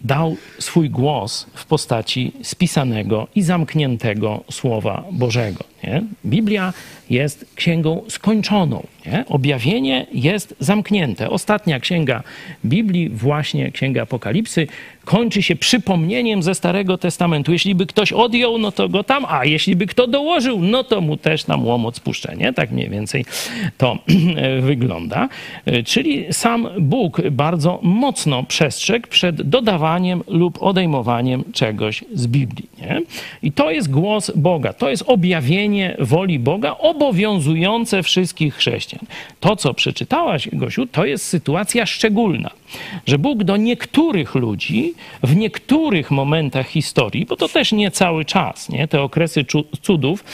[0.00, 5.64] dał swój głos w postaci spisanego i zamkniętego Słowa Bożego.
[5.84, 6.02] Nie?
[6.26, 6.72] Biblia
[7.10, 8.86] jest księgą skończoną.
[9.06, 9.24] Nie?
[9.28, 11.30] Objawienie jest zamknięte.
[11.30, 12.22] Ostatnia księga
[12.64, 14.66] Biblii, właśnie księga Apokalipsy,
[15.04, 17.52] kończy się przypomnieniem ze Starego Testamentu.
[17.52, 21.00] Jeśli by ktoś odjął, no to go tam, a jeśli by kto dołożył, no to
[21.00, 22.34] mu też tam łomot spuszcza.
[22.34, 22.52] Nie?
[22.52, 23.24] Tak mniej więcej
[23.78, 23.98] to
[24.70, 25.28] wygląda.
[25.84, 32.69] Czyli sam Bóg bardzo mocno przestrzegł przed dodawaniem lub odejmowaniem czegoś z Biblii.
[32.80, 33.02] Nie?
[33.42, 39.06] I to jest głos Boga, to jest objawienie woli Boga obowiązujące wszystkich chrześcijan.
[39.40, 42.50] To, co przeczytałaś, Gosiu, to jest sytuacja szczególna,
[43.06, 48.68] że Bóg do niektórych ludzi w niektórych momentach historii, bo to też nie cały czas,
[48.68, 48.88] nie?
[48.88, 49.44] te okresy
[49.82, 50.24] cudów,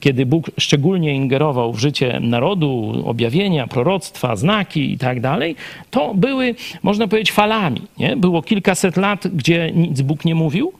[0.00, 5.56] kiedy Bóg szczególnie ingerował w życie narodu, objawienia, proroctwa, znaki i tak dalej,
[5.90, 7.80] to były, można powiedzieć, falami.
[7.98, 8.16] Nie?
[8.16, 10.72] Było kilkaset lat, gdzie nic Bóg nie mówił,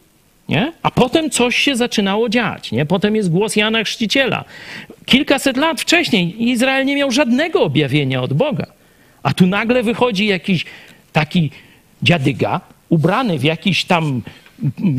[0.49, 0.73] nie?
[0.83, 2.73] A potem coś się zaczynało dziać.
[2.73, 2.87] Nie?
[2.87, 4.45] Potem jest głos Jana Chrzciciela.
[5.07, 8.67] Kilkaset lat wcześniej Izrael nie miał żadnego objawienia od Boga.
[9.23, 10.65] A tu nagle wychodzi jakiś
[11.13, 11.51] taki
[12.03, 14.23] dziadyga, ubrany w jakiś tam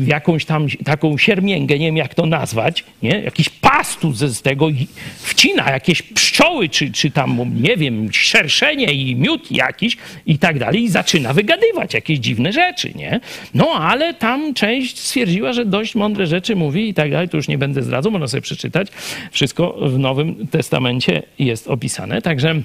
[0.06, 3.10] jakąś tam taką siermięgę, nie wiem jak to nazwać, nie?
[3.20, 4.68] jakiś pastus z tego
[5.16, 9.96] wcina jakieś pszczoły, czy, czy tam, nie wiem, szerszenie i miód jakiś
[10.26, 13.20] i tak dalej i zaczyna wygadywać jakieś dziwne rzeczy, nie?
[13.54, 17.48] No, ale tam część stwierdziła, że dość mądre rzeczy mówi i tak dalej, to już
[17.48, 18.88] nie będę zdradzał, można sobie przeczytać.
[19.30, 22.62] Wszystko w Nowym Testamencie jest opisane, także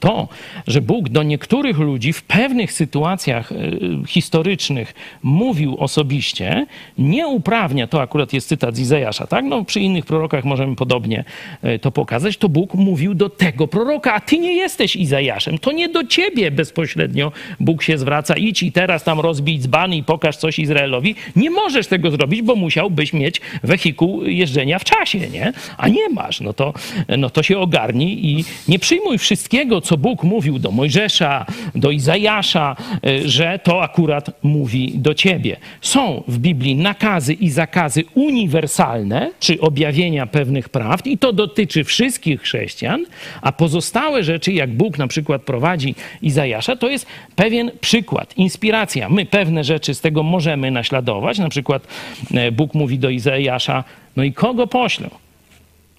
[0.00, 0.28] to,
[0.66, 6.66] że Bóg do niektórych ludzi w pewnych sytuacjach y, historycznych mówił osobiście,
[6.98, 9.44] nie uprawnia, to akurat jest cytat z Izajasza, tak?
[9.44, 11.24] No, przy innych prorokach możemy podobnie
[11.64, 15.72] y, to pokazać, to Bóg mówił do tego proroka, a ty nie jesteś Izajaszem, to
[15.72, 20.36] nie do ciebie bezpośrednio Bóg się zwraca, idź i teraz tam rozbij dzban i pokaż
[20.36, 21.14] coś Izraelowi.
[21.36, 25.52] Nie możesz tego zrobić, bo musiałbyś mieć wehikuł jeżdżenia w czasie, nie?
[25.78, 26.74] A nie masz, no to,
[27.18, 32.76] no to się ogarnij i nie przyjmuj wszystkiego, co Bóg mówił do Mojżesza, do Izajasza,
[33.06, 35.56] y, że to akurat mówi do ciebie.
[35.80, 42.40] Są w Biblii nakazy i zakazy uniwersalne, czy objawienia pewnych prawd, i to dotyczy wszystkich
[42.40, 43.04] chrześcijan,
[43.42, 47.06] a pozostałe rzeczy, jak Bóg na przykład prowadzi Izajasza, to jest
[47.36, 49.08] pewien przykład, inspiracja.
[49.08, 51.38] My pewne rzeczy z tego możemy naśladować.
[51.38, 51.86] Na przykład
[52.34, 53.84] e, Bóg mówi do Izajasza,
[54.16, 55.10] no i kogo poślę?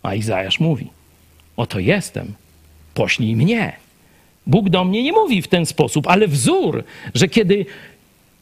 [0.03, 0.87] A Izajasz mówi,
[1.57, 2.33] oto jestem,
[2.97, 3.73] poślij mnie.
[4.47, 6.83] Bóg do mnie nie mówi w ten sposób, ale wzór,
[7.13, 7.65] że kiedy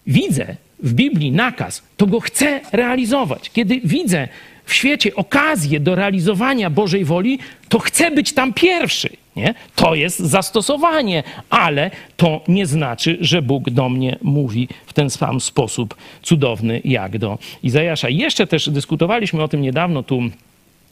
[0.07, 3.49] widzę w Biblii nakaz, to go chcę realizować.
[3.49, 4.27] Kiedy widzę
[4.65, 7.39] w świecie okazję do realizowania Bożej woli,
[7.69, 9.09] to chcę być tam pierwszy.
[9.35, 9.53] Nie?
[9.75, 15.41] To jest zastosowanie, ale to nie znaczy, że Bóg do mnie mówi w ten sam
[15.41, 18.09] sposób cudowny jak do Izajasza.
[18.09, 20.21] I jeszcze też dyskutowaliśmy o tym niedawno tu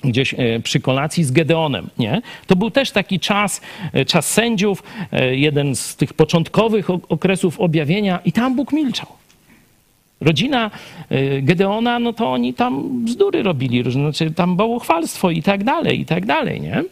[0.03, 2.21] gdzieś e, przy kolacji z Gedeonem, nie?
[2.47, 3.61] To był też taki czas,
[3.93, 9.07] e, czas sędziów, e, jeden z tych początkowych okresów objawienia i tam Bóg milczał.
[10.21, 10.71] Rodzina
[11.41, 16.25] Gedeona, no to oni tam bzdury robili, znaczy tam bałwochwalstwo i tak dalej, i tak
[16.25, 16.83] dalej, nie?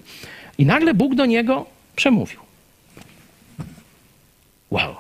[0.58, 2.40] I nagle Bóg do niego przemówił.
[4.72, 4.96] Wow.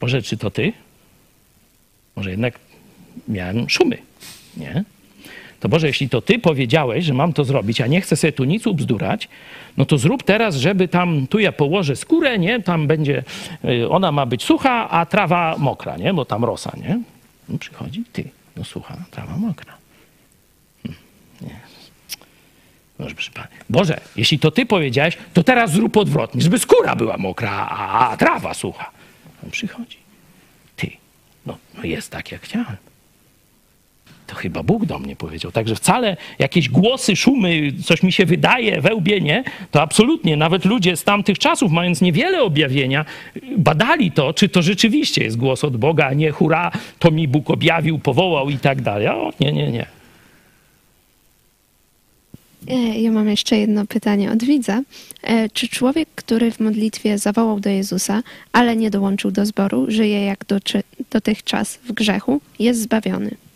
[0.00, 0.72] Boże, czy to ty?
[2.16, 2.58] Może jednak
[3.28, 3.98] miałem szumy,
[4.56, 4.84] nie?
[5.60, 8.44] To Boże, jeśli to Ty powiedziałeś, że mam to zrobić, a nie chcę sobie tu
[8.44, 9.28] nic ubzdurać,
[9.76, 13.24] no to zrób teraz, żeby tam, tu ja położę skórę, nie, tam będzie,
[13.64, 17.00] y, ona ma być sucha, a trawa mokra, nie, bo tam rosa, nie.
[17.48, 19.74] No przychodzi, Ty, no sucha, trawa mokra.
[20.82, 21.00] Hmm,
[21.40, 21.60] nie.
[23.70, 28.16] Boże, jeśli to Ty powiedziałeś, to teraz zrób odwrotnie, żeby skóra była mokra, a, a
[28.16, 28.90] trawa sucha.
[29.44, 29.96] On przychodzi.
[30.76, 30.90] Ty,
[31.46, 32.89] no, no jest tak, jak chciałem
[34.30, 35.52] to chyba Bóg do mnie powiedział.
[35.52, 39.44] Także wcale jakieś głosy, szumy, coś mi się wydaje, wełbie, nie?
[39.70, 40.36] To absolutnie.
[40.36, 43.04] Nawet ludzie z tamtych czasów, mając niewiele objawienia,
[43.56, 47.50] badali to, czy to rzeczywiście jest głos od Boga, a nie hura, to mi Bóg
[47.50, 49.08] objawił, powołał i tak dalej.
[49.08, 49.86] O, nie, nie, nie.
[52.68, 54.82] E, ja mam jeszcze jedno pytanie od widza.
[55.22, 58.22] E, czy człowiek, który w modlitwie zawołał do Jezusa,
[58.52, 60.44] ale nie dołączył do zboru, żyje jak
[61.10, 63.49] dotychczas w grzechu, jest zbawiony?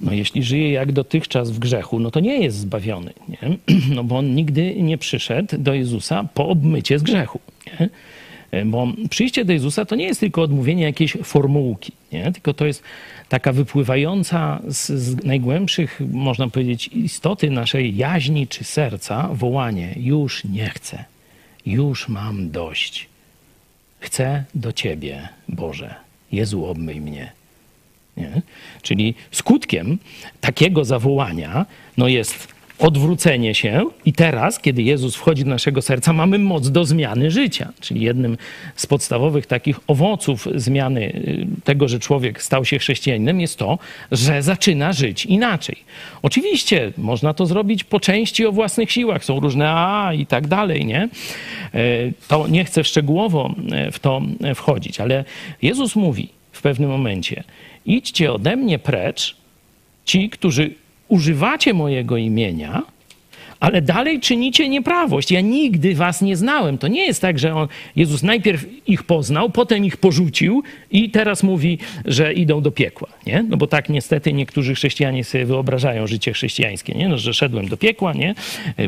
[0.00, 3.38] No jeśli żyje jak dotychczas w grzechu, no to nie jest zbawiony, nie?
[3.94, 7.88] No bo on nigdy nie przyszedł do Jezusa po obmycie z grzechu, nie?
[8.64, 12.32] Bo przyjście do Jezusa to nie jest tylko odmówienie jakiejś formułki, nie?
[12.32, 12.82] tylko to jest
[13.28, 20.70] taka wypływająca z, z, najgłębszych, można powiedzieć, istoty naszej jaźni czy serca wołanie: Już nie
[20.70, 21.04] chcę,
[21.66, 23.08] już mam dość.
[24.00, 25.94] Chcę do Ciebie, Boże.
[26.32, 27.37] Jezu, obmyj mnie.
[28.18, 28.42] Nie?
[28.82, 29.98] Czyli skutkiem
[30.40, 31.66] takiego zawołania
[31.96, 36.84] no jest odwrócenie się i teraz, kiedy Jezus wchodzi do naszego serca, mamy moc do
[36.84, 37.72] zmiany życia.
[37.80, 38.36] Czyli jednym
[38.76, 43.78] z podstawowych takich owoców zmiany y, tego, że człowiek stał się chrześcijaninem jest to,
[44.12, 45.76] że zaczyna żyć inaczej.
[46.22, 49.24] Oczywiście można to zrobić po części o własnych siłach.
[49.24, 51.02] Są różne a i tak dalej, nie?
[51.02, 51.08] E,
[52.28, 55.24] to nie chcę szczegółowo e, w to e, wchodzić, ale
[55.62, 57.44] Jezus mówi w pewnym momencie–
[57.88, 59.36] idźcie ode mnie precz,
[60.04, 60.70] ci, którzy
[61.08, 62.82] używacie mojego imienia,
[63.60, 65.30] ale dalej czynicie nieprawość.
[65.30, 66.78] Ja nigdy was nie znałem.
[66.78, 71.42] To nie jest tak, że on, Jezus najpierw ich poznał, potem ich porzucił i teraz
[71.42, 73.08] mówi, że idą do piekła.
[73.26, 73.44] Nie?
[73.48, 77.08] No bo tak niestety niektórzy chrześcijanie sobie wyobrażają życie chrześcijańskie, nie?
[77.08, 78.34] No, że szedłem do piekła, nie?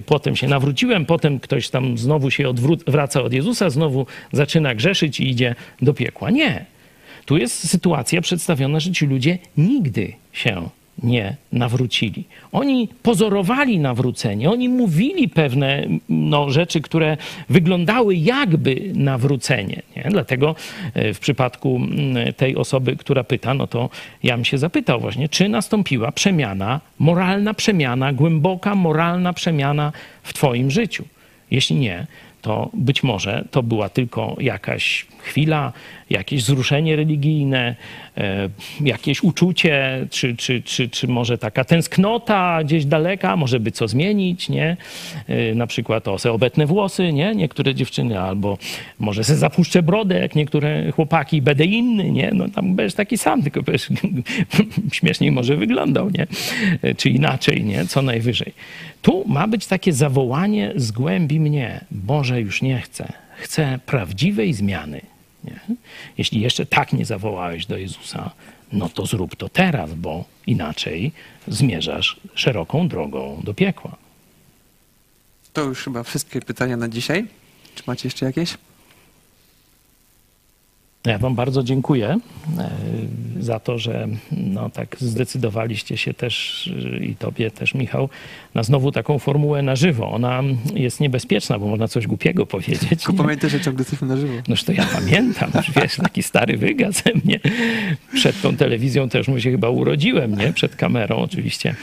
[0.06, 5.30] potem się nawróciłem, potem ktoś tam znowu się odwraca od Jezusa, znowu zaczyna grzeszyć i
[5.30, 6.30] idzie do piekła.
[6.30, 6.64] Nie.
[7.30, 10.68] Tu jest sytuacja przedstawiona, że ci ludzie nigdy się
[11.02, 12.24] nie nawrócili.
[12.52, 17.16] Oni pozorowali nawrócenie, oni mówili pewne no, rzeczy, które
[17.48, 19.82] wyglądały jakby nawrócenie.
[19.96, 20.02] Nie?
[20.10, 20.54] Dlatego
[20.94, 23.90] e, w przypadku mm, tej osoby, która pyta, no to
[24.22, 30.70] ja bym się zapytał właśnie, czy nastąpiła przemiana, moralna przemiana, głęboka moralna przemiana w Twoim
[30.70, 31.04] życiu.
[31.50, 32.06] Jeśli nie,
[32.42, 35.72] to być może to była tylko jakaś chwila,
[36.10, 37.76] jakieś wzruszenie religijne,
[38.16, 38.48] e,
[38.80, 44.48] jakieś uczucie, czy, czy, czy, czy może taka tęsknota gdzieś daleka, może by co zmienić,
[44.48, 44.76] nie?
[45.28, 47.34] E, na przykład o se obetne włosy, nie?
[47.34, 48.58] Niektóre dziewczyny, albo
[48.98, 52.30] może se zapuszczę brodę, jak niektóre chłopaki, będę inny, nie?
[52.34, 53.88] No tam będziesz taki sam, tylko będziesz
[54.92, 56.26] śmieszniej może wyglądał, nie?
[56.82, 57.86] E, czy inaczej, nie?
[57.86, 58.52] Co najwyżej.
[59.02, 61.84] Tu ma być takie zawołanie z głębi mnie.
[61.90, 63.12] Boże, już nie chcę.
[63.36, 65.00] Chcę prawdziwej zmiany.
[65.44, 65.60] Nie?
[66.18, 68.30] Jeśli jeszcze tak nie zawołałeś do Jezusa,
[68.72, 71.12] no to zrób to teraz, bo inaczej
[71.48, 73.96] zmierzasz szeroką drogą do piekła.
[75.52, 77.26] To już chyba wszystkie pytania na dzisiaj.
[77.74, 78.56] Czy macie jeszcze jakieś?
[81.06, 82.18] Ja Wam bardzo dziękuję
[82.58, 82.70] e,
[83.40, 88.08] za to, że no, tak zdecydowaliście się też e, i Tobie też, Michał,
[88.54, 90.10] na znowu taką formułę na żywo.
[90.12, 90.42] Ona
[90.74, 92.88] jest niebezpieczna, bo można coś głupiego powiedzieć.
[92.88, 94.32] Tylko pamiętaj, że ciągle jesteśmy na żywo.
[94.48, 97.40] Noż to ja pamiętam, już wiesz, taki stary wyga ze mnie.
[98.14, 100.52] Przed tą telewizją też mu się chyba urodziłem, nie?
[100.52, 101.74] Przed kamerą oczywiście.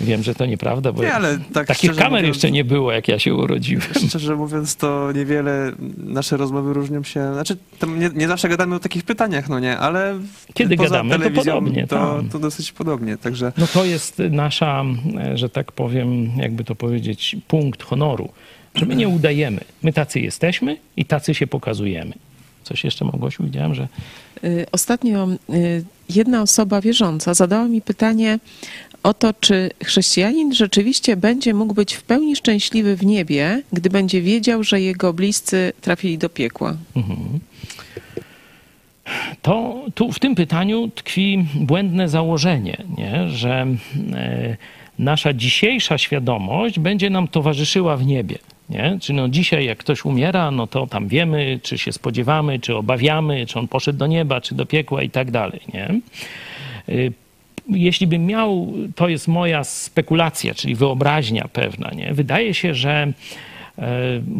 [0.00, 3.08] Wiem, że to nieprawda, bo Nie, ale tak takich kamer mówiąc- jeszcze nie było, jak
[3.08, 3.82] ja się urodziłem.
[4.08, 7.32] Szczerze mówiąc, to niewiele nasze rozmowy różnią się.
[7.34, 7.56] Znaczy,
[7.98, 10.18] nie, nie zawsze gadamy o takich pytaniach, no nie, ale
[10.54, 13.16] Kiedy poza gadamy, to podobnie, To, to dosyć podobnie.
[13.16, 14.84] Także No to jest nasza,
[15.18, 18.28] e, że tak powiem, jakby to powiedzieć, punkt honoru,
[18.74, 19.60] że my nie udajemy.
[19.82, 22.12] My tacy jesteśmy i tacy się pokazujemy.
[22.62, 23.44] Coś jeszcze, Małgosiu?
[23.44, 23.88] Widziałem, że
[24.44, 28.38] Y, Ostatnio y, jedna osoba wierząca zadała mi pytanie
[29.02, 34.22] o to, czy chrześcijanin rzeczywiście będzie mógł być w pełni szczęśliwy w niebie, gdy będzie
[34.22, 36.76] wiedział, że jego bliscy trafili do piekła.
[39.42, 43.28] To tu w tym pytaniu tkwi błędne założenie, nie?
[43.28, 43.66] że
[44.14, 44.56] e,
[44.98, 48.38] nasza dzisiejsza świadomość będzie nam towarzyszyła w niebie.
[48.70, 48.98] Nie?
[49.00, 53.46] Czy no dzisiaj jak ktoś umiera, no to tam wiemy, czy się spodziewamy, czy obawiamy,
[53.46, 55.60] czy on poszedł do nieba, czy do piekła i tak dalej.
[55.74, 56.00] Nie?
[56.88, 57.12] Y,
[57.68, 62.14] jeśli bym miał, to jest moja spekulacja, czyli wyobraźnia pewna, nie?
[62.14, 63.12] Wydaje się, że e,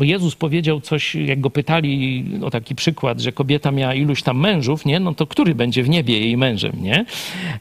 [0.01, 4.85] Jezus powiedział coś, jak go pytali o taki przykład, że kobieta miała iluś tam mężów,
[4.85, 5.01] nie?
[5.01, 7.05] No to który będzie w niebie jej mężem, nie?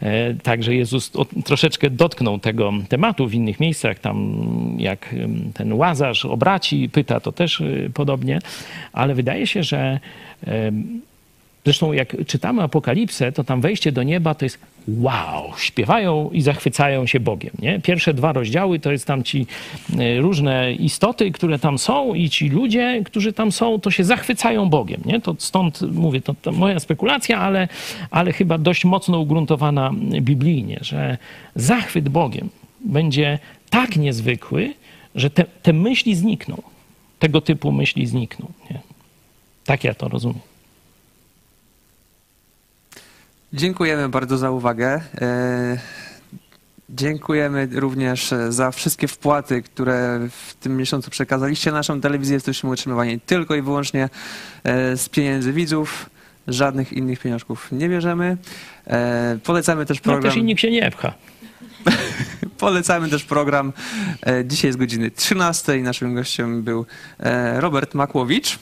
[0.01, 1.11] E, Także Jezus
[1.45, 4.36] troszeczkę dotknął tego tematu w innych miejscach, tam
[4.77, 5.15] jak
[5.53, 8.39] ten Łazarz o braci pyta, to też y, podobnie,
[8.93, 9.99] ale wydaje się, że
[11.64, 17.07] Zresztą jak czytamy Apokalipsę, to tam wejście do nieba to jest wow, śpiewają i zachwycają
[17.07, 17.51] się Bogiem.
[17.60, 17.80] Nie?
[17.80, 19.47] Pierwsze dwa rozdziały to jest tam ci
[19.99, 24.70] e, różne istoty, które tam są i ci ludzie, którzy tam są, to się zachwycają
[24.70, 25.01] Bogiem.
[25.05, 25.22] Nie?
[25.22, 27.68] To stąd mówię, to, to moja spekulacja, ale,
[28.12, 29.91] ale chyba dość mocno ugruntowana
[30.22, 31.18] biblijnie, że
[31.55, 32.49] zachwyt Bogiem
[32.86, 33.39] będzie
[33.70, 34.74] tak niezwykły,
[35.16, 36.62] że te, te myśli znikną.
[37.20, 38.45] Tego typu myśli znikną.
[38.72, 38.80] Nie?
[39.66, 40.48] Tak ja to rozumiem.
[43.53, 45.01] Dziękujemy bardzo za uwagę.
[45.21, 45.77] E,
[46.89, 52.33] Dziękujemy również e, za wszystkie wpłaty, które w tym miesiącu przekazaliście na naszą telewizję.
[52.33, 54.09] Jesteśmy utrzymywani tylko i wyłącznie
[54.63, 56.09] e, z pieniędzy widzów.
[56.47, 58.37] Żadnych innych pieniążków nie bierzemy.
[59.43, 60.23] Polecamy też No program.
[60.33, 61.13] też i nikt się nie pcha.
[62.57, 63.73] Polecamy też program.
[64.45, 65.77] Dzisiaj z godziny 13.
[65.77, 66.85] Naszym gościem był
[67.55, 68.59] Robert Makłowicz.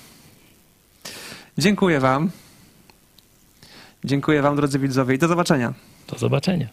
[1.57, 2.29] Dziękuję Wam.
[4.03, 5.73] Dziękuję Wam, drodzy widzowie, i do zobaczenia.
[6.07, 6.67] Do zobaczenia.